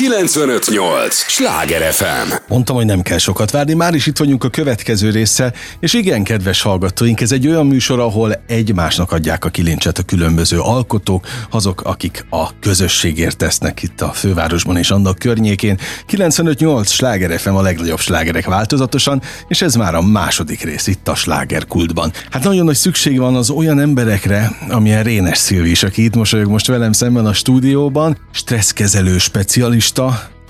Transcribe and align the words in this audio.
958! 0.00 1.14
Sláger 1.14 1.92
FM! 1.92 2.32
Mondtam, 2.48 2.76
hogy 2.76 2.84
nem 2.84 3.02
kell 3.02 3.18
sokat 3.18 3.50
várni, 3.50 3.74
már 3.74 3.94
is 3.94 4.06
itt 4.06 4.18
vagyunk 4.18 4.44
a 4.44 4.48
következő 4.48 5.10
része, 5.10 5.52
és 5.80 5.92
igen, 5.92 6.24
kedves 6.24 6.62
hallgatóink, 6.62 7.20
ez 7.20 7.32
egy 7.32 7.46
olyan 7.46 7.66
műsor, 7.66 7.98
ahol 7.98 8.42
egymásnak 8.46 9.12
adják 9.12 9.44
a 9.44 9.48
kilincset 9.48 9.98
a 9.98 10.02
különböző 10.02 10.58
alkotók, 10.60 11.26
azok, 11.50 11.80
akik 11.84 12.24
a 12.30 12.58
közösségért 12.58 13.36
tesznek 13.36 13.82
itt 13.82 14.00
a 14.00 14.12
fővárosban 14.12 14.76
és 14.76 14.90
annak 14.90 15.18
környékén. 15.18 15.78
958 16.06 16.90
Sláger 16.90 17.40
FM 17.40 17.54
a 17.54 17.62
legnagyobb 17.62 18.00
slágerek 18.00 18.46
változatosan, 18.46 19.22
és 19.48 19.62
ez 19.62 19.74
már 19.74 19.94
a 19.94 20.02
második 20.02 20.62
rész 20.62 20.86
itt 20.86 21.08
a 21.08 21.14
slágerkultban. 21.14 22.12
Hát 22.30 22.44
nagyon 22.44 22.64
nagy 22.64 22.76
szükség 22.76 23.18
van 23.18 23.34
az 23.34 23.50
olyan 23.50 23.80
emberekre, 23.80 24.56
amilyen 24.68 25.02
Rénes 25.02 25.38
Szilvi 25.38 25.70
is, 25.70 25.82
aki 25.82 26.04
itt 26.04 26.14
mosolyog 26.14 26.50
most 26.50 26.66
velem 26.66 26.92
szemben 26.92 27.26
a 27.26 27.32
stúdióban, 27.32 28.18
stresszkezelő 28.32 29.18
specialista, 29.18 29.88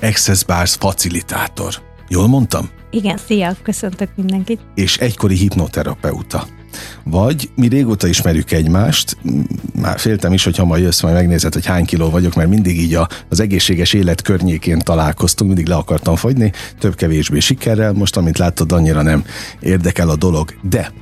Access 0.03 0.43
Bars 0.43 0.75
facilitátor. 0.75 1.75
Jól 2.09 2.29
mondtam? 2.29 2.69
Igen, 2.91 3.19
szia, 3.27 3.57
köszöntök 3.63 4.09
mindenkit. 4.17 4.61
És 4.75 4.97
egykori 4.97 5.35
hipnoterapeuta. 5.35 6.47
Vagy 7.05 7.51
mi 7.55 7.69
régóta 7.69 8.07
ismerjük 8.07 8.53
egymást, 8.53 9.17
már 9.81 9.99
féltem 9.99 10.33
is, 10.33 10.45
hogy 10.45 10.57
ha 10.57 10.65
ma 10.65 10.77
jössz, 10.77 11.01
majd 11.01 11.15
megnézed, 11.15 11.53
hogy 11.53 11.67
hány 11.67 11.85
kiló 11.85 12.11
vagyok, 12.11 12.35
mert 12.35 12.49
mindig 12.49 12.81
így 12.81 12.95
a, 12.95 13.09
az 13.29 13.41
egészséges 13.41 13.93
élet 13.93 14.23
környékén 14.23 14.79
találkoztunk, 14.79 15.51
mindig 15.51 15.69
le 15.69 15.77
akartam 15.77 16.17
fagyni, 16.17 16.53
több-kevésbé 16.79 17.41
sikerrel, 17.41 17.93
most, 17.93 18.17
amit 18.17 18.39
látod, 18.39 18.73
annyira 18.73 19.03
nem 19.03 19.25
érdekel 19.61 20.09
a 20.09 20.17
dolog. 20.17 20.55
De 20.63 20.93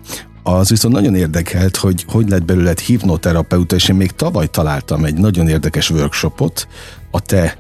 az 0.43 0.69
viszont 0.69 0.95
nagyon 0.95 1.15
érdekelt, 1.15 1.77
hogy 1.77 2.05
hogy 2.09 2.29
lett 2.29 2.45
belőled 2.45 2.79
hipnoterapeuta, 2.79 3.75
és 3.75 3.89
én 3.89 3.97
még 3.97 4.11
tavaly 4.11 4.47
találtam 4.47 5.05
egy 5.05 5.15
nagyon 5.15 5.49
érdekes 5.49 5.91
workshopot 5.91 6.69
a 7.11 7.21
te 7.21 7.59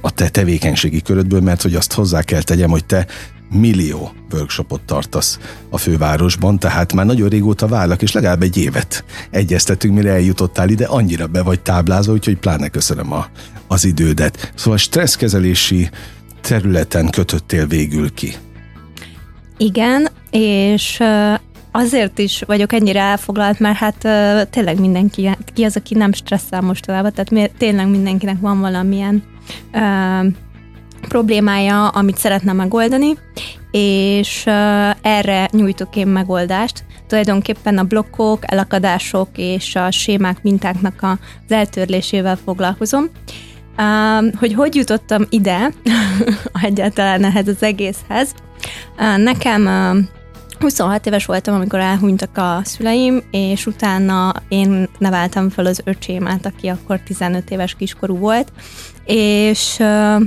a 0.00 0.10
te 0.10 0.28
tevékenységi 0.28 1.02
körödből, 1.02 1.40
mert 1.40 1.62
hogy 1.62 1.74
azt 1.74 1.92
hozzá 1.92 2.22
kell 2.22 2.42
tegyem, 2.42 2.70
hogy 2.70 2.84
te 2.84 3.06
millió 3.50 4.12
workshopot 4.32 4.80
tartasz 4.80 5.38
a 5.70 5.78
fővárosban, 5.78 6.58
tehát 6.58 6.92
már 6.92 7.06
nagyon 7.06 7.28
régóta 7.28 7.66
várlak, 7.66 8.02
és 8.02 8.12
legalább 8.12 8.42
egy 8.42 8.56
évet 8.56 9.04
egyeztetünk, 9.30 9.94
mire 9.94 10.10
eljutottál 10.10 10.68
ide, 10.68 10.86
annyira 10.86 11.26
be 11.26 11.42
vagy 11.42 11.60
táblázva, 11.60 12.12
úgyhogy 12.12 12.36
pláne 12.36 12.68
köszönöm 12.68 13.12
a, 13.12 13.26
az 13.66 13.84
idődet. 13.84 14.52
Szóval 14.54 14.78
stresszkezelési 14.78 15.90
területen 16.40 17.10
kötöttél 17.10 17.66
végül 17.66 18.14
ki. 18.14 18.34
Igen, 19.56 20.08
és 20.30 21.02
azért 21.72 22.18
is 22.18 22.42
vagyok 22.46 22.72
ennyire 22.72 23.00
elfoglalt, 23.00 23.58
mert 23.58 23.76
hát 23.76 23.98
tényleg 24.50 24.80
mindenki 24.80 25.30
ki 25.54 25.64
az, 25.64 25.76
aki 25.76 25.94
nem 25.94 26.12
stresszel 26.12 26.60
mostanában, 26.60 27.12
tehát 27.12 27.52
tényleg 27.58 27.88
mindenkinek 27.88 28.40
van 28.40 28.60
valamilyen 28.60 29.22
problémája, 31.08 31.88
amit 31.88 32.16
szeretne 32.16 32.52
megoldani, 32.52 33.18
és 33.70 34.46
erre 35.02 35.48
nyújtok 35.52 35.96
én 35.96 36.06
megoldást. 36.06 36.84
Tulajdonképpen 37.06 37.78
a 37.78 37.82
blokkok, 37.82 38.52
elakadások 38.52 39.28
és 39.36 39.74
a 39.74 39.90
sémák 39.90 40.42
mintáknak 40.42 41.02
az 41.02 41.52
eltörlésével 41.52 42.36
foglalkozom. 42.44 43.10
Hogy 44.38 44.54
hogy 44.54 44.74
jutottam 44.74 45.26
ide 45.30 45.72
egyáltalán 46.62 47.24
ehhez 47.24 47.48
az 47.48 47.62
egészhez? 47.62 48.34
Nekem 49.16 49.68
26 50.58 51.06
éves 51.06 51.26
voltam, 51.26 51.54
amikor 51.54 51.78
elhunytak 51.78 52.36
a 52.36 52.60
szüleim, 52.64 53.22
és 53.30 53.66
utána 53.66 54.32
én 54.48 54.88
neveltem 54.98 55.50
fel 55.50 55.66
az 55.66 55.80
öcsémet, 55.84 56.46
aki 56.46 56.66
akkor 56.66 57.00
15 57.00 57.50
éves 57.50 57.74
kiskorú 57.74 58.16
volt, 58.16 58.52
és 59.08 59.76
uh, 59.78 60.22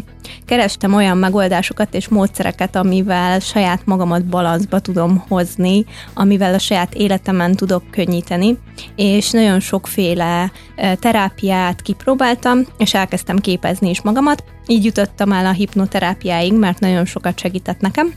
kerestem 0.46 0.94
olyan 0.94 1.18
megoldásokat 1.18 1.94
és 1.94 2.08
módszereket, 2.08 2.76
amivel 2.76 3.40
saját 3.40 3.86
magamat 3.86 4.26
balanszba 4.26 4.80
tudom 4.80 5.24
hozni, 5.28 5.86
amivel 6.14 6.54
a 6.54 6.60
saját 6.60 6.94
életemen 6.94 7.56
tudok 7.56 7.84
könnyíteni, 7.92 8.58
és 8.96 9.30
nagyon 9.30 9.60
sokféle 9.60 10.52
uh, 10.78 10.94
terápiát 10.94 11.82
kipróbáltam, 11.82 12.66
és 12.78 12.94
elkezdtem 12.94 13.38
képezni 13.38 13.90
is 13.90 14.02
magamat. 14.02 14.44
Így 14.68 14.86
jutottam 14.86 15.32
el 15.32 15.46
a 15.46 15.52
hipnoterápiáig, 15.52 16.54
mert 16.54 16.80
nagyon 16.80 17.06
sokat 17.06 17.40
segített 17.40 17.80
nekem. 17.80 18.14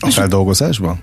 A 0.00 0.10
feldolgozásban? 0.10 1.00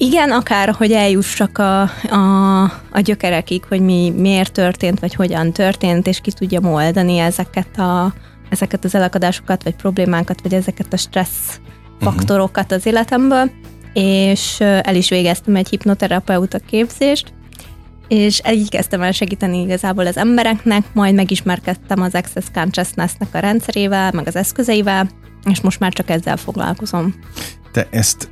Igen, 0.00 0.30
akár, 0.30 0.74
hogy 0.78 0.92
eljussak 0.92 1.58
a, 1.58 1.80
a, 2.10 2.62
a 2.90 3.00
gyökerekig, 3.00 3.64
hogy 3.64 3.80
mi 3.80 4.12
miért 4.16 4.52
történt, 4.52 5.00
vagy 5.00 5.14
hogyan 5.14 5.52
történt, 5.52 6.06
és 6.06 6.20
ki 6.20 6.32
tudja 6.32 6.60
oldani 6.60 7.18
ezeket, 7.18 7.78
a, 7.78 8.12
ezeket 8.50 8.84
az 8.84 8.94
elakadásokat, 8.94 9.62
vagy 9.62 9.74
problémákat, 9.74 10.40
vagy 10.42 10.54
ezeket 10.54 10.92
a 10.92 10.96
stressz 10.96 11.60
mhm. 11.98 12.04
faktorokat 12.04 12.72
az 12.72 12.86
életemből, 12.86 13.50
és 13.92 14.60
el 14.60 14.94
is 14.94 15.08
végeztem 15.08 15.56
egy 15.56 15.68
hipnoterapeuta 15.68 16.58
képzést, 16.58 17.32
és 18.08 18.40
így 18.50 18.70
kezdtem 18.70 19.02
el 19.02 19.12
segíteni 19.12 19.60
igazából 19.60 20.06
az 20.06 20.16
embereknek, 20.16 20.84
majd 20.92 21.14
megismerkedtem 21.14 22.02
az 22.02 22.14
Access 22.14 22.46
Consciousness-nek 22.54 23.34
a 23.34 23.38
rendszerével, 23.38 24.10
meg 24.14 24.26
az 24.26 24.36
eszközeivel, 24.36 25.08
és 25.50 25.60
most 25.60 25.80
már 25.80 25.92
csak 25.92 26.10
ezzel 26.10 26.36
foglalkozom. 26.36 27.14
Te 27.72 27.86
ezt, 27.90 28.30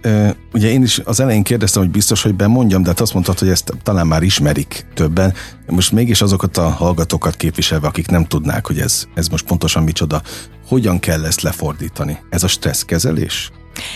ugye 0.52 0.68
én 0.68 0.82
is 0.82 1.00
az 1.04 1.20
elején 1.20 1.42
kérdeztem, 1.42 1.82
hogy 1.82 1.90
biztos, 1.90 2.22
hogy 2.22 2.34
bemondjam, 2.34 2.82
de 2.82 2.88
hát 2.88 3.00
azt 3.00 3.12
mondtad, 3.12 3.38
hogy 3.38 3.48
ezt 3.48 3.72
talán 3.82 4.06
már 4.06 4.22
ismerik 4.22 4.86
többen. 4.94 5.34
Most 5.66 5.92
mégis 5.92 6.22
azokat 6.22 6.56
a 6.56 6.68
hallgatókat 6.68 7.36
képviselve, 7.36 7.86
akik 7.86 8.06
nem 8.06 8.24
tudnák, 8.24 8.66
hogy 8.66 8.78
ez, 8.78 9.04
ez 9.14 9.28
most 9.28 9.46
pontosan 9.46 9.82
micsoda, 9.82 10.22
hogyan 10.66 10.98
kell 10.98 11.24
ezt 11.24 11.40
lefordítani? 11.40 12.18
Ez 12.30 12.42
a 12.42 12.48
stresszkezelés? 12.48 13.50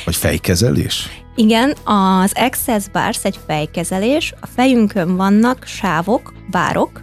Vagy 0.05 0.17
fejkezelés? 0.17 1.09
Igen, 1.37 1.71
az 1.84 2.33
Access 2.34 2.84
Bars 2.93 3.25
egy 3.25 3.39
fejkezelés. 3.47 4.34
A 4.41 4.47
fejünkön 4.55 5.17
vannak 5.17 5.65
sávok, 5.65 6.33
bárok, 6.50 7.03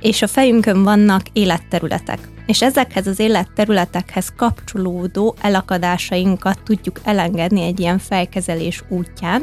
és 0.00 0.22
a 0.22 0.26
fejünkön 0.26 0.82
vannak 0.82 1.22
életterületek 1.32 2.31
és 2.52 2.62
ezekhez 2.62 3.06
az 3.06 3.18
életterületekhez 3.18 4.32
kapcsolódó 4.36 5.34
elakadásainkat 5.40 6.62
tudjuk 6.64 7.00
elengedni 7.04 7.62
egy 7.62 7.80
ilyen 7.80 7.98
fejkezelés 7.98 8.82
útján. 8.88 9.42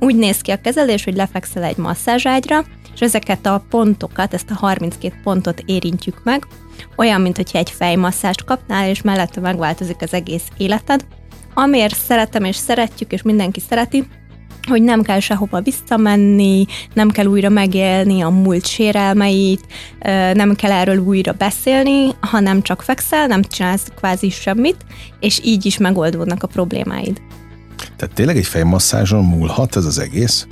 Úgy 0.00 0.16
néz 0.16 0.40
ki 0.40 0.50
a 0.50 0.60
kezelés, 0.60 1.04
hogy 1.04 1.16
lefekszel 1.16 1.62
egy 1.62 1.76
masszázságyra, 1.76 2.64
és 2.94 3.00
ezeket 3.00 3.46
a 3.46 3.64
pontokat, 3.70 4.34
ezt 4.34 4.50
a 4.50 4.54
32 4.54 5.14
pontot 5.22 5.62
érintjük 5.64 6.24
meg, 6.24 6.46
olyan, 6.96 7.20
mint 7.20 7.36
hogyha 7.36 7.58
egy 7.58 7.70
fejmasszást 7.70 8.44
kapnál, 8.44 8.88
és 8.88 9.02
mellette 9.02 9.40
megváltozik 9.40 10.02
az 10.02 10.14
egész 10.14 10.48
életed. 10.56 11.06
Amiért 11.54 11.96
szeretem 11.96 12.44
és 12.44 12.56
szeretjük, 12.56 13.12
és 13.12 13.22
mindenki 13.22 13.60
szereti, 13.60 14.06
hogy 14.66 14.82
nem 14.82 15.02
kell 15.02 15.20
sehova 15.20 15.60
visszamenni, 15.60 16.66
nem 16.94 17.10
kell 17.10 17.26
újra 17.26 17.48
megélni 17.48 18.20
a 18.20 18.28
múlt 18.28 18.66
sérelmeit, 18.66 19.66
nem 20.32 20.54
kell 20.54 20.70
erről 20.70 20.98
újra 20.98 21.32
beszélni, 21.32 22.08
hanem 22.20 22.62
csak 22.62 22.82
fekszel, 22.82 23.26
nem 23.26 23.42
csinálsz 23.42 23.86
kvázi 23.96 24.30
semmit, 24.30 24.76
és 25.20 25.40
így 25.44 25.66
is 25.66 25.78
megoldódnak 25.78 26.42
a 26.42 26.46
problémáid. 26.46 27.20
Tehát 27.96 28.14
tényleg 28.14 28.36
egy 28.36 28.46
fejmasszázson 28.46 29.24
múlhat 29.24 29.76
ez 29.76 29.84
az 29.84 29.98
egész? 29.98 30.46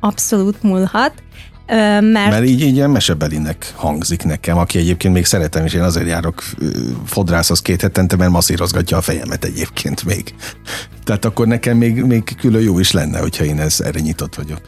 Abszolút 0.00 0.62
múlhat. 0.62 1.12
Mert, 1.68 2.12
Mert 2.12 2.44
így, 2.44 2.60
így 2.60 2.74
ilyen 2.74 2.90
mesebelinek 2.90 3.72
hangzik 3.76 4.22
nekem, 4.22 4.58
aki 4.58 4.78
egyébként 4.78 5.14
még 5.14 5.24
szeretem, 5.24 5.64
és 5.64 5.72
én 5.72 5.82
azért 5.82 6.06
járok 6.06 6.42
fodrászhoz 7.06 7.62
két 7.62 7.80
hetente, 7.80 8.16
mert 8.16 8.30
masszírozgatja 8.30 8.96
a 8.96 9.00
fejemet 9.00 9.44
egyébként 9.44 10.04
még. 10.04 10.34
Tehát 11.04 11.24
akkor 11.24 11.46
nekem 11.46 11.76
még, 11.76 12.02
még 12.02 12.36
külön 12.40 12.62
jó 12.62 12.78
is 12.78 12.92
lenne, 12.92 13.18
hogyha 13.18 13.44
én 13.44 13.60
ez, 13.60 13.80
erre 13.80 14.00
nyitott 14.00 14.34
vagyok. 14.34 14.60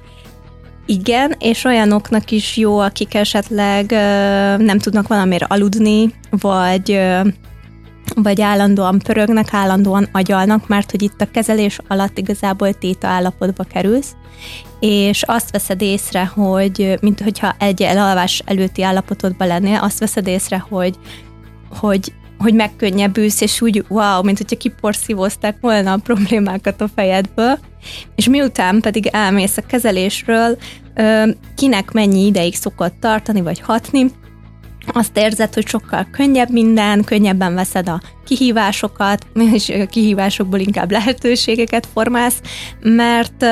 Igen, 0.87 1.35
és 1.39 1.65
olyanoknak 1.65 2.31
is 2.31 2.57
jó, 2.57 2.79
akik 2.79 3.15
esetleg 3.15 3.91
nem 4.59 4.79
tudnak 4.79 5.09
valamire 5.09 5.47
aludni, 5.49 6.15
vagy 6.31 7.01
vagy 8.15 8.41
állandóan 8.41 8.99
pörögnek, 8.99 9.55
állandóan 9.55 10.09
agyalnak, 10.13 10.69
mert 10.69 10.91
hogy 10.91 11.03
itt 11.03 11.21
a 11.21 11.31
kezelés 11.31 11.79
alatt 11.89 12.19
igazából 12.19 12.73
téta 12.73 13.09
állapotba 13.09 13.65
kerülsz, 13.65 14.15
és 14.81 15.23
azt 15.23 15.51
veszed 15.51 15.83
észre, 15.83 16.25
hogy 16.25 16.99
mint 17.01 17.21
hogyha 17.21 17.55
egy 17.59 17.83
elalvás 17.83 18.43
előtti 18.45 18.83
állapotodban 18.83 19.47
lennél, 19.47 19.79
azt 19.83 19.99
veszed 19.99 20.27
észre, 20.27 20.65
hogy, 20.69 20.99
hogy 21.81 22.13
hogy 22.39 22.55
megkönnyebbülsz, 22.55 23.41
és 23.41 23.61
úgy 23.61 23.85
wow, 23.89 24.23
mint 24.23 24.39
hogyha 24.39 24.57
kiporszívozták 24.57 25.57
volna 25.61 25.93
a 25.93 26.01
problémákat 26.05 26.81
a 26.81 26.89
fejedből, 26.95 27.59
és 28.17 28.29
miután 28.29 28.81
pedig 28.81 29.07
elmész 29.07 29.57
a 29.57 29.67
kezelésről, 29.67 30.59
kinek 31.57 31.93
mennyi 31.93 32.27
ideig 32.27 32.55
szokott 32.55 32.95
tartani, 33.01 33.41
vagy 33.41 33.61
hatni, 33.61 34.11
azt 34.93 35.17
érzed, 35.17 35.55
hogy 35.55 35.67
sokkal 35.67 36.07
könnyebb 36.11 36.51
minden, 36.51 37.05
könnyebben 37.05 37.55
veszed 37.55 37.89
a 37.89 38.01
kihívásokat, 38.25 39.27
és 39.55 39.73
kihívásokból 39.91 40.59
inkább 40.59 40.91
lehetőségeket 40.91 41.89
formálsz, 41.93 42.41
mert 42.81 43.43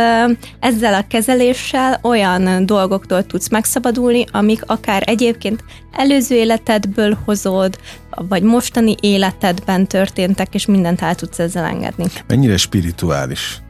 ezzel 0.60 0.94
a 0.94 1.06
kezeléssel 1.08 1.98
olyan 2.02 2.66
dolgoktól 2.66 3.26
tudsz 3.26 3.50
megszabadulni, 3.50 4.24
amik 4.32 4.62
akár 4.66 5.02
egyébként 5.06 5.64
előző 5.92 6.34
életedből 6.34 7.18
hozod, 7.24 7.78
vagy 8.10 8.42
mostani 8.42 8.94
életedben 9.00 9.86
történtek, 9.86 10.54
és 10.54 10.66
mindent 10.66 11.00
el 11.00 11.14
tudsz 11.14 11.38
ezzel 11.38 11.64
engedni. 11.64 12.04
Mennyire 12.26 12.56
spirituális? 12.56 13.62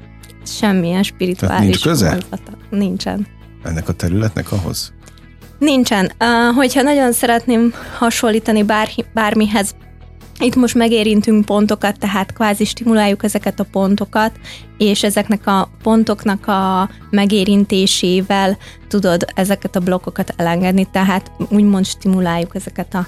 Semmilyen 0.46 1.02
spirituális. 1.02 1.64
nincs 1.64 1.82
köze? 1.82 2.18
Nincsen. 2.70 3.26
Ennek 3.64 3.88
a 3.88 3.92
területnek 3.92 4.52
ahhoz? 4.52 4.92
Nincsen. 5.58 6.12
Uh, 6.20 6.54
hogyha 6.54 6.82
nagyon 6.82 7.12
szeretném 7.12 7.74
hasonlítani 7.98 8.62
bár, 8.62 8.88
bármihez, 9.14 9.74
itt 10.40 10.56
most 10.56 10.74
megérintünk 10.74 11.44
pontokat, 11.44 11.98
tehát 11.98 12.32
kvázi 12.32 12.64
stimuláljuk 12.64 13.24
ezeket 13.24 13.60
a 13.60 13.66
pontokat, 13.70 14.32
és 14.78 15.02
ezeknek 15.02 15.46
a 15.46 15.70
pontoknak 15.82 16.46
a 16.46 16.90
megérintésével 17.10 18.58
tudod 18.88 19.24
ezeket 19.34 19.76
a 19.76 19.80
blokkokat 19.80 20.34
elengedni, 20.36 20.88
tehát 20.92 21.30
úgymond 21.48 21.86
stimuláljuk 21.86 22.54
ezeket 22.54 22.94
a 22.94 23.06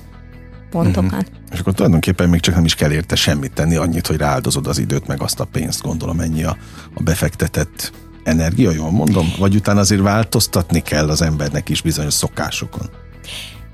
pontokat. 0.71 1.05
Uh-huh. 1.05 1.53
És 1.53 1.59
akkor 1.59 1.73
tulajdonképpen 1.73 2.29
még 2.29 2.41
csak 2.41 2.55
nem 2.55 2.65
is 2.65 2.75
kell 2.75 2.93
érte 2.93 3.17
semmit 3.17 3.53
tenni, 3.53 3.77
annyit, 3.77 4.07
hogy 4.07 4.17
rááldozod 4.17 4.67
az 4.67 4.79
időt, 4.79 5.07
meg 5.07 5.23
azt 5.23 5.41
a 5.41 5.45
pénzt, 5.45 5.83
gondolom 5.83 6.21
ennyi 6.21 6.45
a, 6.45 6.57
a 6.95 7.03
befektetett 7.03 7.93
energia, 8.23 8.71
jól 8.71 8.91
mondom? 8.91 9.33
Vagy 9.39 9.55
utána 9.55 9.81
azért 9.81 10.03
változtatni 10.03 10.81
kell 10.81 11.09
az 11.09 11.23
embernek 11.23 11.69
is 11.69 11.83
bizonyos 11.83 12.15
szokásokon? 12.15 12.87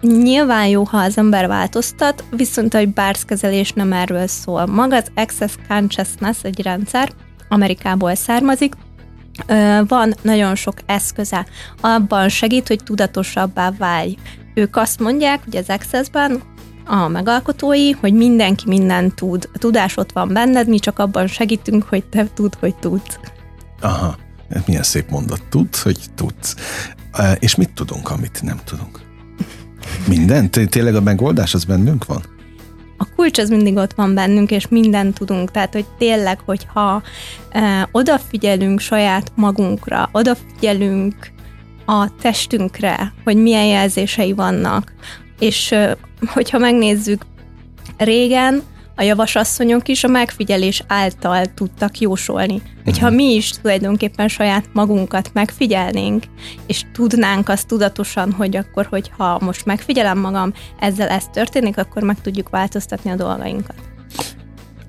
Nyilván 0.01 0.67
jó, 0.67 0.83
ha 0.83 0.99
az 0.99 1.19
ember 1.19 1.47
változtat, 1.47 2.25
viszont 2.31 2.75
a 2.75 2.85
bárszkezelés 2.85 3.73
nem 3.73 3.93
erről 3.93 4.27
szól. 4.27 4.67
Maga 4.67 4.97
az 4.97 5.11
Access 5.15 5.53
Consciousness 5.69 6.37
egy 6.43 6.63
rendszer, 6.63 7.13
Amerikából 7.49 8.15
származik, 8.15 8.75
van 9.87 10.15
nagyon 10.23 10.55
sok 10.55 10.75
eszköze. 10.87 11.47
Abban 11.81 12.29
segít, 12.29 12.69
hogy 12.69 12.83
tudatosabbá 12.85 13.71
válj. 13.79 14.17
Ők 14.55 14.77
azt 14.77 15.01
mondják, 15.01 15.45
hogy 15.45 15.57
az 15.57 15.69
Accessben 15.69 16.43
a 16.87 17.09
megalkotói, 17.09 17.91
hogy 17.91 18.13
mindenki 18.13 18.65
mindent 18.69 19.15
tud. 19.15 19.49
A 19.55 19.59
tudás 19.59 19.97
ott 19.97 20.13
van 20.13 20.33
benned, 20.33 20.69
mi 20.69 20.79
csak 20.79 20.99
abban 20.99 21.27
segítünk, 21.27 21.83
hogy 21.89 22.05
te 22.05 22.27
tud, 22.35 22.55
hogy 22.55 22.75
tudsz. 22.75 23.19
Aha. 23.81 24.17
Milyen 24.67 24.83
szép 24.83 25.11
mondat. 25.11 25.43
Tudsz, 25.49 25.83
hogy 25.83 25.99
tudsz. 26.15 26.57
És 27.39 27.55
mit 27.55 27.71
tudunk, 27.71 28.11
amit 28.11 28.43
nem 28.43 28.61
tudunk? 28.65 29.01
Minden? 30.09 30.51
Tényleg 30.51 30.95
a 30.95 31.01
megoldás 31.01 31.55
az 31.55 31.65
bennünk 31.65 32.05
van? 32.05 32.23
A 32.99 33.15
kulcs 33.17 33.39
az 33.39 33.49
mindig 33.49 33.77
ott 33.77 33.93
van 33.93 34.15
bennünk, 34.15 34.51
és 34.51 34.69
mindent 34.69 35.19
tudunk. 35.19 35.51
Tehát, 35.51 35.73
hogy 35.73 35.85
tényleg, 35.99 36.41
hogyha 36.45 37.03
e, 37.51 37.89
odafigyelünk 37.93 38.81
saját 38.81 39.33
magunkra, 39.35 40.09
odafigyelünk 40.13 41.15
a 41.87 42.17
testünkre, 42.21 43.13
hogy 43.25 43.37
milyen 43.37 43.65
jelzései 43.65 44.33
vannak, 44.33 44.93
és 45.39 45.73
e, 45.73 45.97
hogyha 46.27 46.59
megnézzük, 46.59 47.27
régen 47.97 48.63
a 48.97 49.03
javasasszonyok 49.03 49.89
is 49.89 50.05
a 50.05 50.09
megfigyelés 50.09 50.83
által 50.87 51.47
tudtak 51.55 51.99
jósolni. 51.99 52.63
Hogyha 52.85 53.07
mhm. 53.07 53.15
mi 53.15 53.35
is 53.35 53.51
tulajdonképpen 53.51 54.29
saját 54.29 54.65
magunkat 54.73 55.31
megfigyelnénk, 55.33 56.25
és 56.67 56.85
tudnánk 56.93 57.49
azt 57.49 57.67
tudatosan, 57.67 58.33
hogy 58.33 58.57
akkor, 58.57 58.87
hogyha 58.87 59.39
most 59.41 59.65
megfigyelem 59.65 60.19
magam, 60.19 60.53
ezzel 60.81 61.09
ez 61.09 61.25
történik, 61.33 61.79
akkor 61.79 62.03
meg 62.03 62.21
tudjuk 62.21 62.49
változtatni 62.49 63.11
a 63.11 63.17
dolgainkat. 63.17 63.77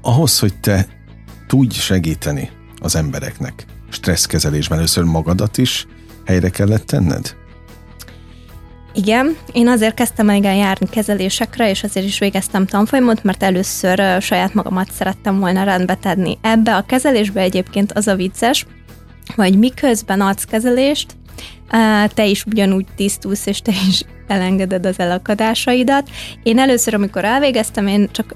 Ahhoz, 0.02 0.40
hogy 0.40 0.60
te 0.60 0.88
tudj 1.48 1.76
segíteni 1.76 2.50
az 2.82 2.96
embereknek 2.96 3.66
stresszkezelésben, 3.90 4.78
először 4.78 5.04
magadat 5.04 5.58
is 5.58 5.88
helyre 6.26 6.50
kellett 6.50 6.86
tenned? 6.86 7.36
Igen, 8.98 9.38
én 9.54 9.68
azért 9.68 9.94
kezdtem 9.94 10.30
el 10.30 10.36
igen 10.36 10.56
járni 10.56 10.90
kezelésekre, 10.90 11.70
és 11.70 11.84
azért 11.84 12.06
is 12.06 12.20
végeztem 12.20 12.66
tanfolyamot, 12.66 13.24
mert 13.24 13.44
először 13.44 14.22
saját 14.22 14.54
magamat 14.54 14.92
szerettem 14.92 15.40
volna 15.40 15.64
rendbe 15.64 15.96
tenni. 15.96 16.38
Ebbe 16.42 16.76
a 16.76 16.86
kezelésbe 16.86 17.42
egyébként 17.42 17.92
az 17.92 18.08
a 18.08 18.16
vicces, 18.16 18.66
hogy 19.36 19.58
miközben 19.58 20.22
adsz 20.22 20.44
kezelést, 20.44 21.16
te 22.14 22.26
is 22.26 22.46
ugyanúgy 22.46 22.86
tisztulsz, 22.96 23.46
és 23.46 23.62
te 23.62 23.72
is 23.88 24.02
elengeded 24.28 24.86
az 24.86 25.00
elakadásaidat. 25.00 26.10
Én 26.44 26.60
először, 26.60 26.94
amikor 26.94 27.26
elvégeztem, 27.26 27.88
én 27.88 28.10
csak, 28.12 28.36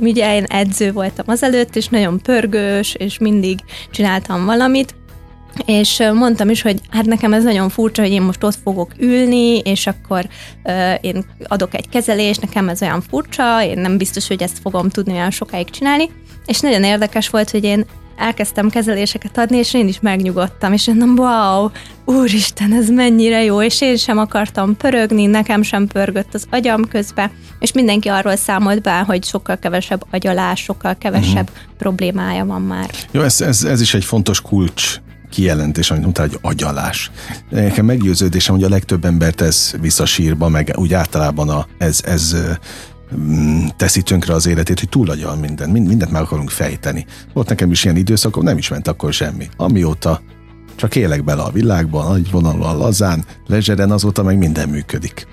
ugye 0.00 0.34
én 0.34 0.44
edző 0.44 0.92
voltam 0.92 1.24
azelőtt, 1.28 1.76
és 1.76 1.88
nagyon 1.88 2.20
pörgős, 2.20 2.94
és 2.94 3.18
mindig 3.18 3.58
csináltam 3.90 4.44
valamit, 4.44 4.94
és 5.64 6.02
mondtam 6.14 6.48
is, 6.48 6.62
hogy 6.62 6.80
hát 6.90 7.06
nekem 7.06 7.32
ez 7.32 7.44
nagyon 7.44 7.68
furcsa, 7.68 8.02
hogy 8.02 8.10
én 8.10 8.22
most 8.22 8.44
ott 8.44 8.58
fogok 8.62 8.92
ülni, 8.98 9.58
és 9.58 9.86
akkor 9.86 10.28
uh, 10.64 10.94
én 11.00 11.24
adok 11.46 11.74
egy 11.74 11.88
kezelést, 11.88 12.40
nekem 12.40 12.68
ez 12.68 12.82
olyan 12.82 13.00
furcsa, 13.00 13.64
én 13.64 13.78
nem 13.78 13.96
biztos, 13.96 14.28
hogy 14.28 14.42
ezt 14.42 14.58
fogom 14.58 14.88
tudni 14.88 15.12
olyan 15.12 15.30
sokáig 15.30 15.70
csinálni, 15.70 16.10
és 16.46 16.60
nagyon 16.60 16.84
érdekes 16.84 17.28
volt, 17.28 17.50
hogy 17.50 17.64
én 17.64 17.84
elkezdtem 18.18 18.70
kezeléseket 18.70 19.38
adni, 19.38 19.56
és 19.56 19.74
én 19.74 19.88
is 19.88 20.00
megnyugodtam, 20.00 20.72
és 20.72 20.86
mondom, 20.86 21.16
wow, 21.16 21.70
úristen, 22.04 22.72
ez 22.72 22.88
mennyire 22.88 23.44
jó, 23.44 23.62
és 23.62 23.80
én 23.80 23.96
sem 23.96 24.18
akartam 24.18 24.76
pörögni, 24.76 25.26
nekem 25.26 25.62
sem 25.62 25.86
pörgött 25.86 26.34
az 26.34 26.46
agyam 26.50 26.88
közbe, 26.88 27.30
és 27.58 27.72
mindenki 27.72 28.08
arról 28.08 28.36
számolt 28.36 28.82
be, 28.82 28.98
hogy 28.98 29.24
sokkal 29.24 29.58
kevesebb 29.58 30.04
agyalás, 30.10 30.60
sokkal 30.60 30.96
kevesebb 30.98 31.50
uh-huh. 31.50 31.76
problémája 31.78 32.44
van 32.44 32.62
már. 32.62 32.90
Jó, 33.10 33.22
ez, 33.22 33.40
ez, 33.40 33.64
ez 33.64 33.80
is 33.80 33.94
egy 33.94 34.04
fontos 34.04 34.40
kulcs 34.40 35.00
kijelentés, 35.30 35.90
amit 35.90 36.02
mondtál, 36.02 36.28
hogy 36.28 36.38
agyalás. 36.42 37.10
Nekem 37.50 37.84
meggyőződésem, 37.84 38.54
hogy 38.54 38.64
a 38.64 38.68
legtöbb 38.68 39.04
embert 39.04 39.40
ez 39.40 39.74
visszasírba, 39.80 40.48
meg 40.48 40.72
úgy 40.76 40.94
általában 40.94 41.48
a, 41.48 41.66
ez, 41.78 42.00
ez 42.04 42.36
mm, 43.16 43.66
teszi 43.76 44.02
tönkre 44.02 44.34
az 44.34 44.46
életét, 44.46 44.78
hogy 44.78 44.88
túlagyal 44.88 45.36
minden, 45.36 45.70
mindent 45.70 46.10
meg 46.10 46.22
akarunk 46.22 46.50
fejteni. 46.50 47.06
Volt 47.32 47.48
nekem 47.48 47.70
is 47.70 47.84
ilyen 47.84 47.96
időszakom, 47.96 48.44
nem 48.44 48.58
is 48.58 48.68
ment 48.68 48.88
akkor 48.88 49.12
semmi. 49.12 49.48
Amióta 49.56 50.20
csak 50.76 50.96
élek 50.96 51.24
bele 51.24 51.42
a 51.42 51.50
világban, 51.50 52.08
nagy 52.08 52.30
vonalúan 52.30 52.76
lazán, 52.76 53.24
lezseren, 53.46 53.90
azóta 53.90 54.22
meg 54.22 54.38
minden 54.38 54.68
működik. 54.68 55.26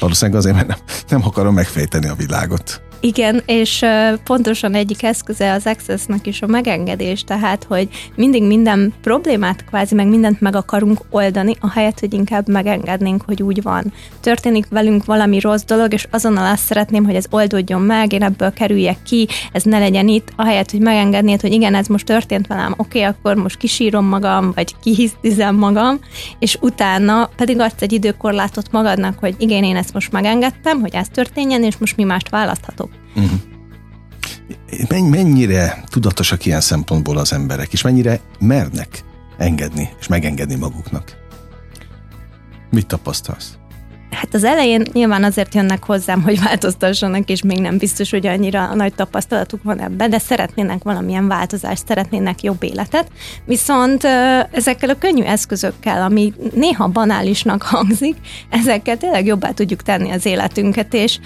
Valószínűleg 0.00 0.40
azért, 0.40 0.54
mert 0.54 0.68
nem, 0.68 0.78
nem 1.08 1.24
akarom 1.24 1.54
megfejteni 1.54 2.08
a 2.08 2.14
világot. 2.14 2.82
Igen, 3.04 3.42
és 3.46 3.84
pontosan 4.24 4.74
egyik 4.74 5.02
eszköze 5.02 5.52
az 5.52 5.66
Accessnek 5.66 6.26
is 6.26 6.42
a 6.42 6.46
megengedés, 6.46 7.24
tehát, 7.24 7.64
hogy 7.64 7.88
mindig 8.14 8.42
minden 8.42 8.92
problémát 9.00 9.64
kvázi 9.64 9.94
meg 9.94 10.06
mindent 10.06 10.40
meg 10.40 10.56
akarunk 10.56 11.00
oldani, 11.10 11.54
ahelyett, 11.60 12.00
hogy 12.00 12.12
inkább 12.12 12.48
megengednénk, 12.48 13.22
hogy 13.26 13.42
úgy 13.42 13.62
van. 13.62 13.92
Történik 14.20 14.66
velünk 14.68 15.04
valami 15.04 15.40
rossz 15.40 15.64
dolog, 15.64 15.92
és 15.92 16.06
azonnal 16.10 16.52
azt 16.52 16.64
szeretném, 16.64 17.04
hogy 17.04 17.14
ez 17.14 17.24
oldódjon 17.30 17.82
meg, 17.82 18.12
én 18.12 18.22
ebből 18.22 18.52
kerüljek 18.52 19.02
ki, 19.02 19.28
ez 19.52 19.62
ne 19.62 19.78
legyen 19.78 20.08
itt, 20.08 20.32
ahelyett, 20.36 20.70
hogy 20.70 20.80
megengednéd, 20.80 21.40
hogy 21.40 21.52
igen, 21.52 21.74
ez 21.74 21.86
most 21.86 22.06
történt 22.06 22.46
velem, 22.46 22.74
oké, 22.76 22.98
okay, 22.98 23.02
akkor 23.02 23.34
most 23.34 23.56
kisírom 23.56 24.06
magam, 24.06 24.52
vagy 24.54 24.74
kihisztizem 24.82 25.56
magam, 25.56 25.98
és 26.38 26.56
utána 26.60 27.30
pedig 27.36 27.60
adsz 27.60 27.82
egy 27.82 27.92
időkorlátot 27.92 28.72
magadnak, 28.72 29.18
hogy 29.18 29.34
igen, 29.38 29.64
én 29.64 29.76
ezt 29.76 29.94
most 29.94 30.12
megengedtem, 30.12 30.80
hogy 30.80 30.94
ez 30.94 31.08
történjen, 31.08 31.62
és 31.62 31.76
most 31.76 31.96
mi 31.96 32.04
mást 32.04 32.28
választhatok. 32.28 32.91
Uh-huh. 33.14 35.10
Mennyire 35.10 35.84
tudatosak 35.88 36.46
ilyen 36.46 36.60
szempontból 36.60 37.18
az 37.18 37.32
emberek, 37.32 37.72
és 37.72 37.82
mennyire 37.82 38.20
mernek 38.38 39.04
engedni 39.38 39.88
és 40.00 40.06
megengedni 40.06 40.54
maguknak? 40.54 41.16
Mit 42.70 42.86
tapasztalsz? 42.86 43.56
Hát 44.12 44.34
az 44.34 44.44
elején 44.44 44.82
nyilván 44.92 45.24
azért 45.24 45.54
jönnek 45.54 45.84
hozzám, 45.84 46.22
hogy 46.22 46.40
változtassanak, 46.40 47.28
és 47.28 47.42
még 47.42 47.60
nem 47.60 47.78
biztos, 47.78 48.10
hogy 48.10 48.26
annyira 48.26 48.74
nagy 48.74 48.94
tapasztalatuk 48.94 49.62
van 49.62 49.80
ebben, 49.80 50.10
de 50.10 50.18
szeretnének 50.18 50.82
valamilyen 50.82 51.28
változást, 51.28 51.86
szeretnének 51.86 52.42
jobb 52.42 52.62
életet. 52.62 53.06
Viszont 53.44 54.04
ezekkel 54.50 54.88
a 54.88 54.98
könnyű 54.98 55.22
eszközökkel, 55.22 56.02
ami 56.02 56.32
néha 56.54 56.88
banálisnak 56.88 57.62
hangzik, 57.62 58.16
ezekkel 58.50 58.96
tényleg 58.96 59.26
jobbá 59.26 59.50
tudjuk 59.50 59.82
tenni 59.82 60.10
az 60.10 60.26
életünket, 60.26 60.94
és 60.94 61.18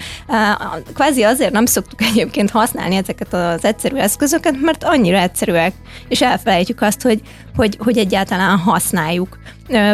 kvázi 0.93 1.23
azért 1.23 1.51
nem 1.51 1.65
szoktuk 1.65 2.01
egyébként 2.01 2.49
használni 2.49 2.95
ezeket 2.95 3.33
az 3.33 3.65
egyszerű 3.65 3.95
eszközöket, 3.95 4.61
mert 4.61 4.83
annyira 4.83 5.17
egyszerűek, 5.17 5.73
és 6.07 6.21
elfelejtjük 6.21 6.81
azt, 6.81 7.01
hogy, 7.01 7.21
hogy, 7.55 7.77
hogy 7.79 7.97
egyáltalán 7.97 8.57
használjuk. 8.57 9.37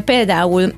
Például 0.06 0.74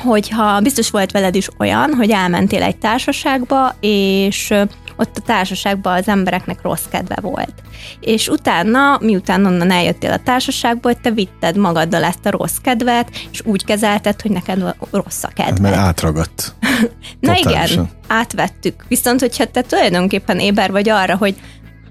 hogyha 0.00 0.60
biztos 0.60 0.90
volt 0.90 1.10
veled 1.10 1.34
is 1.34 1.48
olyan, 1.58 1.94
hogy 1.94 2.10
elmentél 2.10 2.62
egy 2.62 2.76
társaságba, 2.76 3.74
és 3.80 4.54
ott 4.96 5.16
a 5.16 5.20
társaságban 5.20 5.96
az 5.96 6.08
embereknek 6.08 6.62
rossz 6.62 6.84
kedve 6.90 7.16
volt. 7.20 7.54
És 8.00 8.28
utána, 8.28 8.98
miután 9.00 9.46
onnan 9.46 9.70
eljöttél 9.70 10.12
a 10.12 10.22
társaságból, 10.24 10.94
te 10.94 11.10
vitted 11.10 11.56
magaddal 11.56 12.04
ezt 12.04 12.26
a 12.26 12.30
rossz 12.30 12.56
kedvet, 12.62 13.10
és 13.30 13.42
úgy 13.44 13.64
kezelted, 13.64 14.20
hogy 14.20 14.30
neked 14.30 14.74
rossz 14.90 15.22
a 15.22 15.28
kedved. 15.28 15.46
Hát, 15.46 15.60
mert 15.60 15.76
átragadt. 15.76 16.54
Na 17.20 17.36
igen, 17.36 17.90
átvettük. 18.06 18.84
Viszont, 18.88 19.20
hogyha 19.20 19.44
te 19.44 19.60
tulajdonképpen 19.60 20.38
éber 20.38 20.70
vagy 20.70 20.88
arra, 20.88 21.16
hogy 21.16 21.34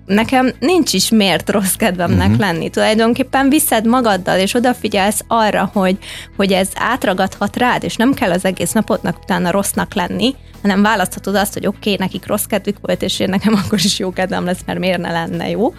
nekem 0.05 0.51
nincs 0.59 0.93
is 0.93 1.09
miért 1.09 1.49
rossz 1.49 1.73
kedvemnek 1.73 2.27
uh-huh. 2.27 2.39
lenni. 2.39 2.69
Tulajdonképpen 2.69 3.49
viszed 3.49 3.87
magaddal, 3.87 4.39
és 4.39 4.53
odafigyelsz 4.53 5.21
arra, 5.27 5.69
hogy, 5.73 5.97
hogy 6.35 6.51
ez 6.51 6.69
átragadhat 6.75 7.57
rád, 7.57 7.83
és 7.83 7.95
nem 7.95 8.13
kell 8.13 8.31
az 8.31 8.45
egész 8.45 8.71
napotnak 8.71 9.19
utána 9.21 9.51
rossznak 9.51 9.93
lenni, 9.93 10.35
hanem 10.61 10.81
választhatod 10.81 11.35
azt, 11.35 11.53
hogy 11.53 11.67
oké, 11.67 11.77
okay, 11.93 11.95
nekik 12.05 12.27
rossz 12.27 12.45
kedvük 12.45 12.77
volt, 12.81 13.01
és 13.01 13.19
én 13.19 13.29
nekem 13.29 13.53
akkor 13.65 13.79
is 13.83 13.99
jó 13.99 14.13
kedvem 14.13 14.45
lesz, 14.45 14.63
mert 14.65 14.79
miért 14.79 15.01
ne 15.01 15.11
lenne 15.11 15.49
jó, 15.49 15.73